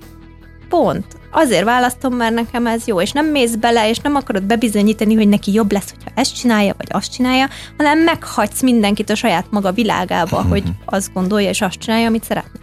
Pont. 0.69 1.05
Azért 1.31 1.63
választom, 1.63 2.15
mert 2.15 2.33
nekem 2.33 2.67
ez 2.67 2.87
jó, 2.87 3.01
és 3.01 3.11
nem 3.11 3.25
mész 3.25 3.55
bele, 3.55 3.89
és 3.89 3.97
nem 3.97 4.15
akarod 4.15 4.43
bebizonyítani, 4.43 5.15
hogy 5.15 5.27
neki 5.27 5.53
jobb 5.53 5.71
lesz, 5.71 5.89
hogyha 5.89 6.21
ezt 6.21 6.35
csinálja, 6.35 6.73
vagy 6.77 6.87
azt 6.89 7.11
csinálja, 7.11 7.49
hanem 7.77 7.99
meghagysz 7.99 8.61
mindenkit 8.61 9.09
a 9.09 9.15
saját 9.15 9.45
maga 9.49 9.71
világába, 9.71 10.37
uh-huh. 10.37 10.51
hogy 10.51 10.63
azt 10.85 11.13
gondolja, 11.13 11.49
és 11.49 11.61
azt 11.61 11.79
csinálja, 11.79 12.07
amit 12.07 12.23
szeretne. 12.23 12.62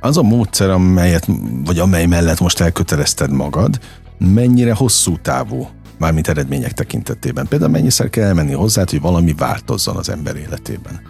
Az 0.00 0.16
a 0.16 0.22
módszer, 0.22 0.70
amelyet, 0.70 1.26
vagy 1.64 1.78
amely 1.78 2.06
mellett 2.06 2.40
most 2.40 2.60
elkötelezted 2.60 3.30
magad, 3.30 3.78
mennyire 4.18 4.74
hosszú 4.74 5.16
távú, 5.22 5.68
mármint 5.98 6.28
eredmények 6.28 6.72
tekintetében? 6.72 7.46
Például 7.48 7.70
mennyiszer 7.70 8.10
kell 8.10 8.24
elmenni 8.24 8.52
hozzá, 8.52 8.84
hogy 8.90 9.00
valami 9.00 9.34
változzon 9.36 9.96
az 9.96 10.08
ember 10.08 10.36
életében? 10.36 11.00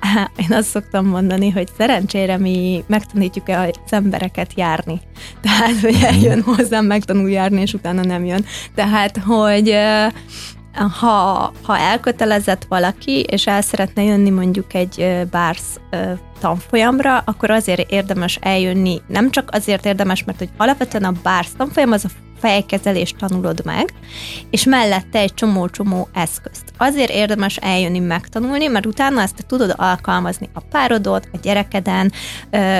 Én 0.42 0.52
azt 0.56 0.68
szoktam 0.68 1.06
mondani, 1.06 1.50
hogy 1.50 1.68
szerencsére 1.76 2.38
mi 2.38 2.84
megtanítjuk 2.86 3.48
el 3.48 3.70
az 3.84 3.92
embereket 3.92 4.52
járni. 4.56 5.00
Tehát, 5.40 5.80
hogy 5.80 5.94
mhm. 5.94 6.04
eljön 6.04 6.42
hozzám, 6.42 6.84
megtanul 6.84 7.30
járni, 7.30 7.60
és 7.60 7.74
utána 7.74 8.04
nem 8.04 8.24
jön. 8.24 8.44
Tehát, 8.74 9.18
hogy 9.18 9.74
ha, 10.86 11.52
ha 11.62 11.78
elkötelezett 11.78 12.64
valaki, 12.68 13.20
és 13.20 13.46
el 13.46 13.60
szeretne 13.60 14.02
jönni 14.02 14.30
mondjuk 14.30 14.74
egy 14.74 15.26
bársz 15.30 15.80
tanfolyamra, 16.40 17.22
akkor 17.24 17.50
azért 17.50 17.90
érdemes 17.90 18.38
eljönni, 18.40 19.00
nem 19.06 19.30
csak 19.30 19.48
azért 19.52 19.86
érdemes, 19.86 20.24
mert 20.24 20.38
hogy 20.38 20.50
alapvetően 20.56 21.04
a 21.04 21.12
bársz 21.22 21.52
tanfolyam 21.56 21.92
az 21.92 22.04
a 22.04 22.08
fejkezelést 22.40 23.16
tanulod 23.16 23.64
meg, 23.64 23.92
és 24.50 24.64
mellette 24.64 25.18
egy 25.18 25.34
csomó-csomó 25.34 26.08
eszközt. 26.12 26.64
Azért 26.76 27.10
érdemes 27.10 27.56
eljönni 27.56 27.98
megtanulni, 27.98 28.66
mert 28.66 28.86
utána 28.86 29.22
ezt 29.22 29.44
tudod 29.46 29.74
alkalmazni 29.76 30.48
a 30.52 30.60
párodot, 30.60 31.28
a 31.32 31.38
gyerekeden, 31.42 32.12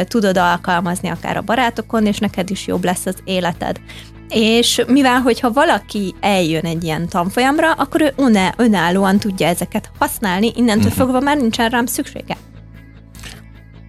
tudod 0.04 0.36
alkalmazni 0.36 1.08
akár 1.08 1.36
a 1.36 1.42
barátokon, 1.42 2.06
és 2.06 2.18
neked 2.18 2.50
is 2.50 2.66
jobb 2.66 2.84
lesz 2.84 3.06
az 3.06 3.16
életed. 3.24 3.80
És 4.28 4.82
mivel, 4.86 5.20
hogyha 5.20 5.52
valaki 5.52 6.14
eljön 6.20 6.64
egy 6.64 6.84
ilyen 6.84 7.08
tanfolyamra, 7.08 7.72
akkor 7.72 8.00
ő 8.00 8.12
önállóan 8.56 9.18
tudja 9.18 9.46
ezeket 9.46 9.90
használni, 9.98 10.52
innentől 10.54 10.90
uh-huh. 10.90 11.04
fogva 11.04 11.20
már 11.20 11.36
nincsen 11.36 11.68
rám 11.68 11.86
szüksége. 11.86 12.36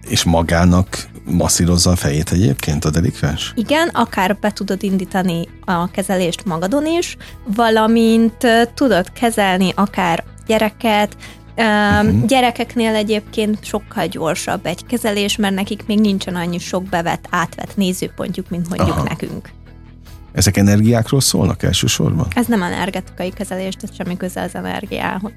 És 0.08 0.24
magának 0.24 1.08
masszírozza 1.30 1.90
a 1.90 1.96
fejét 1.96 2.32
egyébként 2.32 2.84
a 2.84 2.90
delikvens? 2.90 3.52
Igen, 3.56 3.88
akár 3.88 4.36
be 4.36 4.50
tudod 4.50 4.82
indítani 4.82 5.48
a 5.64 5.90
kezelést 5.90 6.44
magadon 6.44 6.86
is, 6.86 7.16
valamint 7.54 8.46
tudod 8.74 9.12
kezelni 9.12 9.72
akár 9.74 10.24
gyereket, 10.46 11.16
Uh-huh. 11.56 12.24
Gyerekeknél 12.26 12.94
egyébként 12.94 13.64
sokkal 13.64 14.06
gyorsabb 14.06 14.66
egy 14.66 14.86
kezelés, 14.86 15.36
mert 15.36 15.54
nekik 15.54 15.86
még 15.86 16.00
nincsen 16.00 16.34
annyi 16.34 16.58
sok 16.58 16.84
bevett, 16.84 17.26
átvett 17.30 17.76
nézőpontjuk, 17.76 18.48
mint 18.48 18.68
mondjuk 18.68 18.96
Aha. 18.96 19.02
nekünk. 19.02 19.50
Ezek 20.32 20.56
energiákról 20.56 21.20
szólnak 21.20 21.62
elsősorban? 21.62 22.26
Ez 22.34 22.46
nem 22.46 22.62
energetikai 22.62 23.30
kezelés, 23.30 23.74
ez 23.82 23.94
semmi 23.96 24.16
köze 24.16 24.42
az 24.42 24.54
energiához. 24.54 25.32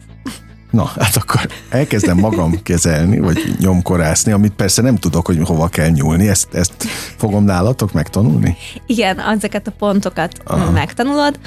Na, 0.73 0.91
hát 0.99 1.15
akkor 1.15 1.47
elkezdem 1.69 2.17
magam 2.17 2.63
kezelni, 2.63 3.19
vagy 3.19 3.55
nyomkorászni, 3.59 4.31
amit 4.31 4.53
persze 4.53 4.81
nem 4.81 4.95
tudok, 4.95 5.25
hogy 5.25 5.39
hova 5.43 5.67
kell 5.67 5.89
nyúlni. 5.89 6.27
Ezt, 6.29 6.53
ezt 6.53 6.73
fogom 7.17 7.43
nálatok 7.43 7.91
megtanulni? 7.91 8.57
Igen, 8.85 9.19
ezeket 9.19 9.67
a 9.67 9.71
pontokat 9.71 10.41
Aha. 10.45 10.71
megtanulod, 10.71 11.39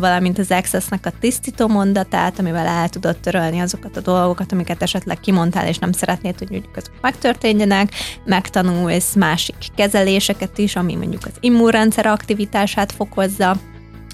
valamint 0.00 0.38
az 0.38 0.50
Accessnek 0.50 1.06
a 1.06 1.12
tisztító 1.20 1.68
mondatát, 1.68 2.38
amivel 2.38 2.66
el 2.66 2.88
tudod 2.88 3.16
törölni 3.16 3.58
azokat 3.58 3.96
a 3.96 4.00
dolgokat, 4.00 4.52
amiket 4.52 4.82
esetleg 4.82 5.20
kimondtál, 5.20 5.66
és 5.66 5.78
nem 5.78 5.92
szeretnéd, 5.92 6.38
hogy 6.38 6.50
mondjuk 6.50 6.76
azok 6.76 6.94
megtörténjenek, 7.00 7.92
megtanulsz 8.24 9.14
másik 9.14 9.56
kezeléseket 9.76 10.58
is, 10.58 10.76
ami 10.76 10.94
mondjuk 10.94 11.22
az 11.24 11.36
immunrendszer 11.40 12.06
aktivitását 12.06 12.92
fokozza, 12.92 13.56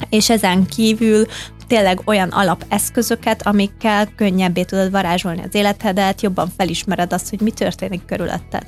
és 0.08 0.30
ezen 0.30 0.66
kívül 0.66 1.26
tényleg 1.66 2.00
olyan 2.04 2.28
alapeszközöket, 2.28 3.46
amikkel 3.46 4.08
könnyebbé 4.16 4.62
tudod 4.62 4.90
varázsolni 4.90 5.42
az 5.42 5.54
életedet, 5.54 6.22
jobban 6.22 6.52
felismered 6.56 7.12
azt, 7.12 7.30
hogy 7.30 7.40
mi 7.40 7.50
történik 7.50 8.04
körülötted. 8.04 8.62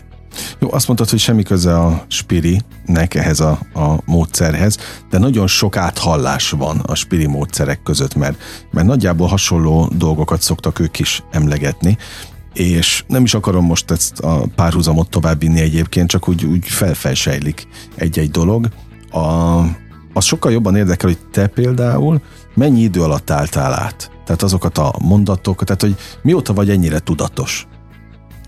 Jó, 0.58 0.72
azt 0.72 0.86
mondtad, 0.86 1.10
hogy 1.10 1.18
semmi 1.18 1.42
köze 1.42 1.78
a 1.78 2.04
spirinek 2.08 3.14
ehhez 3.14 3.40
a, 3.40 3.58
a 3.74 4.00
módszerhez, 4.04 4.78
de 5.10 5.18
nagyon 5.18 5.46
sok 5.46 5.76
áthallás 5.76 6.50
van 6.50 6.78
a 6.78 6.94
spiri 6.94 7.26
módszerek 7.26 7.82
között, 7.82 8.14
mert, 8.14 8.42
mert 8.70 8.86
nagyjából 8.86 9.26
hasonló 9.26 9.90
dolgokat 9.96 10.42
szoktak 10.42 10.78
ők 10.78 10.98
is 10.98 11.22
emlegetni, 11.30 11.96
és 12.52 13.04
nem 13.06 13.22
is 13.22 13.34
akarom 13.34 13.64
most 13.64 13.90
ezt 13.90 14.18
a 14.18 14.44
párhuzamot 14.54 15.10
továbbvinni 15.10 15.60
egyébként, 15.60 16.08
csak 16.08 16.28
úgy, 16.28 16.44
úgy 16.44 16.68
felfelsejlik 16.68 17.66
egy-egy 17.94 18.30
dolog. 18.30 18.68
A, 19.10 19.18
az 20.12 20.24
sokkal 20.24 20.52
jobban 20.52 20.76
érdekel, 20.76 21.08
hogy 21.08 21.18
te 21.32 21.46
például 21.46 22.20
mennyi 22.56 22.80
idő 22.80 23.02
alatt 23.02 23.30
álltál 23.30 23.72
át? 23.72 24.10
Tehát 24.24 24.42
azokat 24.42 24.78
a 24.78 24.94
mondatokat, 25.02 25.66
tehát 25.66 25.82
hogy 25.82 25.96
mióta 26.22 26.52
vagy 26.52 26.70
ennyire 26.70 26.98
tudatos? 26.98 27.66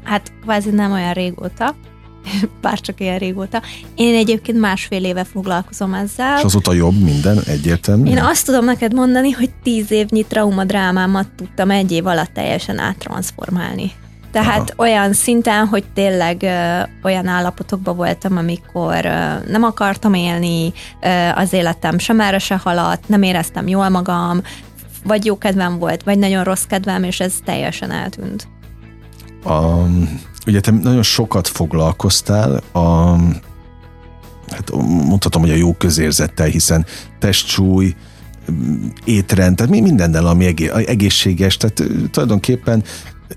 Hát 0.02 0.32
kvázi 0.42 0.70
nem 0.70 0.92
olyan 0.92 1.12
régóta, 1.12 1.74
bár 2.62 2.80
csak 2.80 3.00
ilyen 3.00 3.18
régóta. 3.18 3.62
Én 3.94 4.14
egyébként 4.14 4.58
másfél 4.60 5.04
éve 5.04 5.24
foglalkozom 5.24 5.94
ezzel. 5.94 6.38
És 6.38 6.44
azóta 6.44 6.72
jobb 6.72 7.02
minden 7.02 7.38
egyértelmű? 7.46 8.10
Én 8.10 8.18
azt 8.18 8.46
tudom 8.46 8.64
neked 8.64 8.94
mondani, 8.94 9.30
hogy 9.30 9.50
tíz 9.62 9.90
évnyi 9.90 10.22
traumadrámámat 10.22 11.28
tudtam 11.36 11.70
egy 11.70 11.92
év 11.92 12.06
alatt 12.06 12.32
teljesen 12.32 12.78
áttransformálni. 12.78 13.92
Tehát 14.32 14.70
Aha. 14.70 14.82
olyan 14.82 15.12
szinten, 15.12 15.66
hogy 15.66 15.84
tényleg 15.94 16.42
ö, 16.42 16.80
olyan 17.02 17.26
állapotokban 17.26 17.96
voltam, 17.96 18.36
amikor 18.36 19.04
ö, 19.04 19.50
nem 19.50 19.62
akartam 19.62 20.14
élni, 20.14 20.72
ö, 21.00 21.08
az 21.34 21.52
életem 21.52 21.98
sem 21.98 22.20
erre 22.20 22.38
se 22.38 22.56
haladt, 22.56 23.08
nem 23.08 23.22
éreztem 23.22 23.68
jól 23.68 23.88
magam, 23.88 24.42
vagy 25.04 25.24
jó 25.24 25.38
kedvem 25.38 25.78
volt, 25.78 26.02
vagy 26.02 26.18
nagyon 26.18 26.44
rossz 26.44 26.64
kedvem, 26.64 27.02
és 27.02 27.20
ez 27.20 27.34
teljesen 27.44 27.90
eltűnt. 27.90 28.48
Um, 29.44 30.20
ugye 30.46 30.60
te 30.60 30.70
nagyon 30.70 31.02
sokat 31.02 31.48
foglalkoztál 31.48 32.60
a 32.72 33.16
hát 34.50 34.70
mondhatom, 34.86 35.42
hogy 35.42 35.50
a 35.50 35.54
jó 35.54 35.72
közérzettel, 35.72 36.46
hiszen 36.46 36.86
testsúly, 37.18 37.94
étrend, 39.04 39.56
tehát 39.56 39.72
mindennel, 39.72 40.26
ami 40.26 40.54
egészséges, 40.86 41.56
tehát 41.56 41.82
tulajdonképpen 42.10 42.84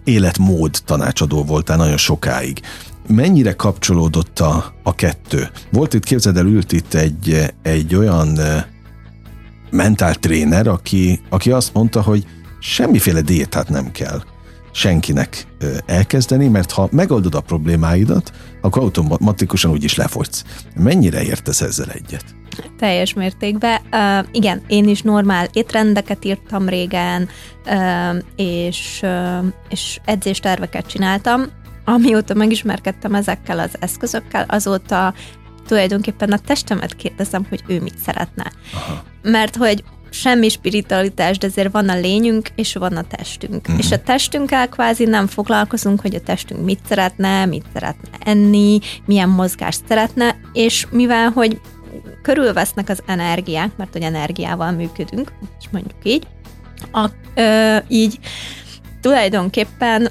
életmód 0.03 0.81
tanácsadó 0.85 1.43
voltál 1.43 1.77
nagyon 1.77 1.97
sokáig. 1.97 2.59
Mennyire 3.07 3.53
kapcsolódott 3.53 4.39
a, 4.39 4.73
a 4.83 4.95
kettő? 4.95 5.49
Volt 5.71 5.93
itt, 5.93 6.03
képzeld 6.03 6.37
el, 6.37 6.45
ült 6.45 6.71
itt 6.71 6.93
egy, 6.93 7.53
egy 7.61 7.95
olyan 7.95 8.39
mentál 9.71 10.15
tréner, 10.15 10.67
aki, 10.67 11.21
aki 11.29 11.51
azt 11.51 11.73
mondta, 11.73 12.01
hogy 12.01 12.25
semmiféle 12.59 13.21
diétát 13.21 13.69
nem 13.69 13.91
kell 13.91 14.21
senkinek 14.71 15.47
elkezdeni, 15.85 16.47
mert 16.47 16.71
ha 16.71 16.89
megoldod 16.91 17.35
a 17.35 17.41
problémáidat, 17.41 18.31
akkor 18.61 18.81
automatikusan 18.81 19.71
úgyis 19.71 19.95
lefogysz. 19.95 20.43
Mennyire 20.75 21.23
értesz 21.23 21.61
ezzel 21.61 21.89
egyet? 21.89 22.25
Teljes 22.77 23.13
mértékben. 23.13 23.79
Uh, 23.91 24.25
igen, 24.31 24.61
én 24.67 24.87
is 24.87 25.01
normál 25.01 25.47
étrendeket 25.53 26.25
írtam 26.25 26.69
régen, 26.69 27.29
uh, 27.65 28.15
és, 28.35 28.99
uh, 29.03 29.45
és 29.69 29.99
edzésterveket 30.05 30.87
csináltam. 30.87 31.45
Amióta 31.85 32.33
megismerkedtem 32.33 33.15
ezekkel 33.15 33.59
az 33.59 33.71
eszközökkel, 33.79 34.45
azóta 34.47 35.13
tulajdonképpen 35.67 36.31
a 36.31 36.37
testemet 36.37 36.95
kérdezem, 36.95 37.45
hogy 37.49 37.63
ő 37.67 37.81
mit 37.81 37.97
szeretne. 37.97 38.51
Aha. 38.73 39.03
Mert 39.21 39.55
hogy 39.55 39.83
semmi 40.11 40.49
spiritualitás, 40.49 41.37
de 41.37 41.47
azért 41.47 41.71
van 41.71 41.89
a 41.89 41.99
lényünk, 41.99 42.49
és 42.55 42.73
van 42.73 42.95
a 42.97 43.03
testünk. 43.03 43.71
Mm. 43.71 43.77
És 43.77 43.91
a 43.91 44.01
testünkkel 44.01 44.69
kvázi 44.69 45.05
nem 45.05 45.27
foglalkozunk, 45.27 46.01
hogy 46.01 46.15
a 46.15 46.21
testünk 46.21 46.65
mit 46.65 46.79
szeretne, 46.87 47.45
mit 47.45 47.65
szeretne 47.73 48.17
enni, 48.19 48.79
milyen 49.05 49.29
mozgást 49.29 49.81
szeretne, 49.87 50.35
és 50.53 50.87
mivel, 50.89 51.29
hogy 51.29 51.59
körülvesznek 52.21 52.89
az 52.89 53.03
energiák, 53.05 53.71
mert 53.77 53.93
hogy 53.93 54.01
energiával 54.01 54.71
működünk, 54.71 55.31
és 55.59 55.65
mondjuk 55.71 55.97
így, 56.03 56.27
a, 56.91 57.09
ö, 57.35 57.77
így 57.87 58.19
tulajdonképpen 59.01 60.09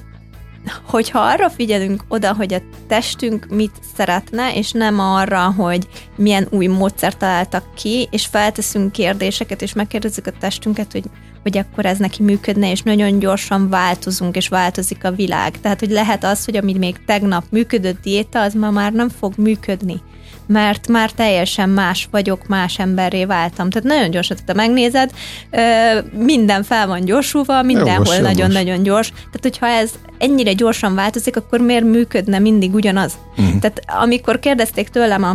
hogyha 0.84 1.18
arra 1.18 1.50
figyelünk 1.50 2.04
oda, 2.08 2.34
hogy 2.34 2.54
a 2.54 2.62
testünk 2.86 3.46
mit 3.50 3.72
szeretne, 3.96 4.54
és 4.54 4.70
nem 4.72 4.98
arra, 4.98 5.52
hogy 5.52 5.88
milyen 6.16 6.46
új 6.50 6.66
módszert 6.66 7.18
találtak 7.18 7.74
ki, 7.74 8.08
és 8.10 8.26
felteszünk 8.26 8.92
kérdéseket, 8.92 9.62
és 9.62 9.72
megkérdezzük 9.72 10.26
a 10.26 10.32
testünket, 10.40 10.92
hogy 10.92 11.04
hogy 11.42 11.58
akkor 11.58 11.86
ez 11.86 11.98
neki 11.98 12.22
működne, 12.22 12.70
és 12.70 12.82
nagyon 12.82 13.18
gyorsan 13.18 13.68
változunk, 13.68 14.36
és 14.36 14.48
változik 14.48 15.04
a 15.04 15.10
világ. 15.10 15.60
Tehát, 15.60 15.80
hogy 15.80 15.90
lehet 15.90 16.24
az, 16.24 16.44
hogy 16.44 16.56
ami 16.56 16.78
még 16.78 17.04
tegnap 17.04 17.44
működött 17.50 18.00
diéta, 18.02 18.40
az 18.40 18.54
ma 18.54 18.70
már 18.70 18.92
nem 18.92 19.08
fog 19.08 19.32
működni 19.36 20.02
mert 20.50 20.88
már 20.88 21.10
teljesen 21.10 21.68
más 21.68 22.08
vagyok, 22.10 22.46
más 22.46 22.78
emberré 22.78 23.24
váltam. 23.24 23.70
Tehát 23.70 23.88
nagyon 23.88 24.10
gyorsan, 24.10 24.36
ha 24.46 24.52
megnézed, 24.54 25.10
minden 26.12 26.62
fel 26.62 26.86
van 26.86 27.04
gyorsulva, 27.04 27.62
mindenhol 27.62 28.16
nagyon-nagyon 28.16 28.82
gyors. 28.82 29.08
Tehát, 29.08 29.40
hogyha 29.42 29.66
ez 29.66 29.90
ennyire 30.18 30.52
gyorsan 30.52 30.94
változik, 30.94 31.36
akkor 31.36 31.60
miért 31.60 31.84
működne 31.84 32.38
mindig 32.38 32.74
ugyanaz? 32.74 33.12
Uh-huh. 33.36 33.58
Tehát 33.60 33.82
amikor 33.86 34.38
kérdezték 34.38 34.88
tőlem 34.88 35.22
a 35.22 35.34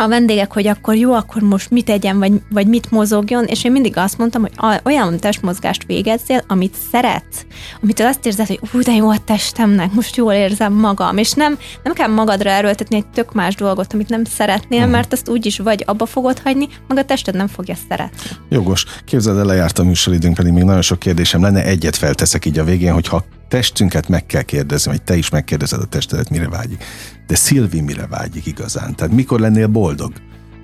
a 0.00 0.08
vendégek, 0.08 0.52
hogy 0.52 0.66
akkor 0.66 0.94
jó, 0.94 1.12
akkor 1.12 1.42
most 1.42 1.70
mit 1.70 1.84
tegyen, 1.84 2.18
vagy, 2.18 2.32
vagy 2.50 2.66
mit 2.66 2.90
mozogjon, 2.90 3.44
és 3.44 3.64
én 3.64 3.72
mindig 3.72 3.96
azt 3.96 4.18
mondtam, 4.18 4.42
hogy 4.42 4.80
olyan 4.84 5.18
testmozgást 5.18 5.86
végezzél, 5.86 6.44
amit 6.46 6.74
szeretsz, 6.92 7.44
amitől 7.82 8.06
azt 8.06 8.26
érzed, 8.26 8.46
hogy 8.46 8.60
úgy 8.72 8.84
de 8.84 8.92
jó 8.92 9.10
a 9.10 9.18
testemnek, 9.24 9.92
most 9.92 10.16
jól 10.16 10.32
érzem 10.32 10.72
magam, 10.72 11.16
és 11.16 11.32
nem, 11.32 11.58
nem 11.82 11.92
kell 11.92 12.08
magadra 12.08 12.50
erőltetni 12.50 12.96
egy 12.96 13.06
tök 13.06 13.32
más 13.32 13.54
dolgot, 13.54 13.92
amit 13.92 14.08
nem 14.08 14.24
szeretnél, 14.24 14.78
uh-huh. 14.78 14.94
mert 14.94 15.12
azt 15.12 15.28
úgyis 15.28 15.58
vagy 15.58 15.82
abba 15.86 16.06
fogod 16.06 16.38
hagyni, 16.38 16.68
meg 16.88 16.98
a 16.98 17.04
tested 17.04 17.34
nem 17.34 17.48
fogja 17.48 17.74
szeretni. 17.88 18.30
Jogos. 18.48 18.84
Képzeld 19.04 19.38
el, 19.38 19.44
lejárt 19.44 19.78
a 19.78 19.84
műsoridőnk, 19.84 20.34
pedig 20.34 20.52
még 20.52 20.62
nagyon 20.62 20.82
sok 20.82 20.98
kérdésem 20.98 21.42
lenne, 21.42 21.64
egyet 21.64 21.96
felteszek 21.96 22.44
így 22.44 22.58
a 22.58 22.64
végén, 22.64 22.92
hogyha 22.92 23.24
testünket 23.48 24.08
meg 24.08 24.26
kell 24.26 24.42
kérdezni, 24.42 24.90
vagy 24.90 25.02
te 25.02 25.16
is 25.16 25.28
megkérdezed 25.28 25.80
a 25.80 25.86
testedet, 25.86 26.30
mire 26.30 26.48
vágyik. 26.48 26.84
De 27.30 27.36
Szilvi 27.36 27.80
mire 27.80 28.06
vágyik 28.06 28.46
igazán? 28.46 28.94
Tehát 28.94 29.14
mikor 29.14 29.40
lennél 29.40 29.66
boldog? 29.66 30.12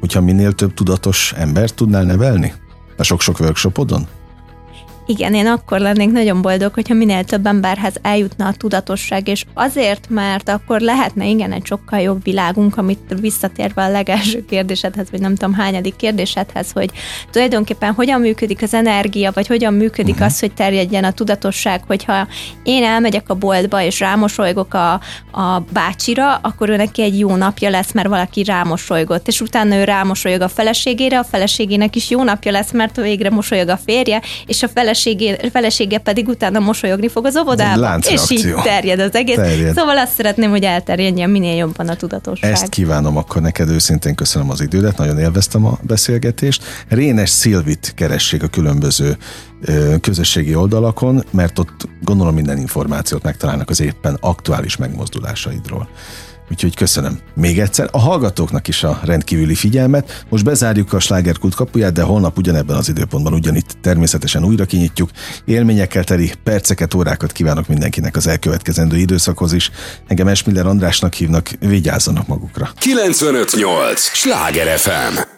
Hogyha 0.00 0.20
minél 0.20 0.52
több 0.52 0.74
tudatos 0.74 1.32
embert 1.32 1.74
tudnál 1.74 2.04
nevelni? 2.04 2.52
A 2.96 3.02
sok-sok 3.02 3.40
workshopodon? 3.40 4.06
Igen, 5.08 5.34
én 5.34 5.46
akkor 5.46 5.80
lennék 5.80 6.10
nagyon 6.10 6.42
boldog, 6.42 6.74
hogyha 6.74 6.94
minél 6.94 7.24
több 7.24 7.46
emberhez 7.46 7.94
eljutna 8.02 8.46
a 8.46 8.52
tudatosság, 8.52 9.28
és 9.28 9.44
azért, 9.54 10.06
mert 10.08 10.48
akkor 10.48 10.80
lehetne 10.80 11.26
igen 11.26 11.52
egy 11.52 11.66
sokkal 11.66 12.00
jobb 12.00 12.24
világunk, 12.24 12.76
amit 12.76 13.14
visszatérve 13.20 13.82
a 13.82 13.90
legelső 13.90 14.44
kérdésedhez, 14.44 15.10
vagy 15.10 15.20
nem 15.20 15.34
tudom 15.34 15.54
hányadik 15.54 15.96
kérdésedhez, 15.96 16.70
hogy 16.72 16.90
tulajdonképpen 17.30 17.92
hogyan 17.92 18.20
működik 18.20 18.62
az 18.62 18.74
energia, 18.74 19.30
vagy 19.34 19.46
hogyan 19.46 19.74
működik 19.74 20.14
uh-huh. 20.14 20.26
az, 20.26 20.40
hogy 20.40 20.52
terjedjen 20.52 21.04
a 21.04 21.12
tudatosság, 21.12 21.82
hogyha 21.86 22.26
én 22.62 22.84
elmegyek 22.84 23.28
a 23.28 23.34
boltba, 23.34 23.82
és 23.82 24.00
rámosolygok 24.00 24.74
a, 24.74 24.92
a 25.30 25.60
bácsira, 25.72 26.34
akkor 26.34 26.68
ő 26.68 26.76
neki 26.76 27.02
egy 27.02 27.18
jó 27.18 27.36
napja 27.36 27.70
lesz, 27.70 27.92
mert 27.92 28.08
valaki 28.08 28.44
rámosolygott, 28.44 29.28
és 29.28 29.40
utána 29.40 29.74
ő 29.74 29.84
rámosolyog 29.84 30.40
a 30.40 30.48
feleségére, 30.48 31.18
a 31.18 31.24
feleségének 31.24 31.96
is 31.96 32.10
jó 32.10 32.22
napja 32.22 32.52
lesz, 32.52 32.72
mert 32.72 32.96
végre 32.96 33.30
mosolyog 33.30 33.68
a 33.68 33.76
férje, 33.76 34.22
és 34.46 34.62
a 34.62 34.68
feleségének 34.68 34.94
feleségé, 34.96 35.48
felesége 35.52 35.98
pedig 35.98 36.28
utána 36.28 36.58
mosolyogni 36.58 37.08
fog 37.08 37.26
az 37.26 37.36
óvodába, 37.36 37.98
és 38.10 38.30
így 38.30 38.54
terjed 38.62 39.00
az 39.00 39.14
egész. 39.14 39.36
Terjed. 39.36 39.76
Szóval 39.76 39.98
azt 39.98 40.12
szeretném, 40.12 40.50
hogy 40.50 40.62
elterjedjen 40.62 41.30
minél 41.30 41.56
jobban 41.56 41.88
a 41.88 41.96
tudatosság. 41.96 42.52
Ezt 42.52 42.68
kívánom 42.68 43.16
akkor 43.16 43.42
neked 43.42 43.68
őszintén 43.68 44.14
köszönöm 44.14 44.50
az 44.50 44.60
idődet, 44.60 44.96
nagyon 44.96 45.18
élveztem 45.18 45.64
a 45.64 45.78
beszélgetést. 45.82 46.64
Rénes 46.88 47.30
Szilvit 47.30 47.92
keressék 47.96 48.42
a 48.42 48.46
különböző 48.46 49.16
közösségi 50.00 50.54
oldalakon, 50.54 51.24
mert 51.30 51.58
ott 51.58 51.88
gondolom 52.02 52.34
minden 52.34 52.58
információt 52.58 53.22
megtalálnak 53.22 53.70
az 53.70 53.80
éppen 53.80 54.16
aktuális 54.20 54.76
megmozdulásaidról. 54.76 55.88
Úgyhogy 56.50 56.74
köszönöm 56.76 57.18
még 57.34 57.58
egyszer. 57.58 57.88
A 57.92 57.98
hallgatóknak 57.98 58.68
is 58.68 58.82
a 58.82 59.00
rendkívüli 59.04 59.54
figyelmet. 59.54 60.24
Most 60.28 60.44
bezárjuk 60.44 60.92
a 60.92 60.98
slágerkult 60.98 61.54
kapuját, 61.54 61.92
de 61.92 62.02
holnap 62.02 62.38
ugyanebben 62.38 62.76
az 62.76 62.88
időpontban 62.88 63.32
ugyanitt 63.32 63.76
természetesen 63.80 64.44
újra 64.44 64.64
kinyitjuk. 64.64 65.10
Élményekkel 65.44 66.04
teli 66.04 66.32
perceket, 66.42 66.94
órákat 66.94 67.32
kívánok 67.32 67.66
mindenkinek 67.66 68.16
az 68.16 68.26
elkövetkezendő 68.26 68.96
időszakhoz 68.96 69.52
is. 69.52 69.70
Engem 70.06 70.28
Esmiller 70.28 70.66
Andrásnak 70.66 71.14
hívnak, 71.14 71.50
vigyázzanak 71.60 72.26
magukra. 72.26 72.70
958! 72.78 74.00
Sláger 74.00 74.78
FM! 74.78 75.35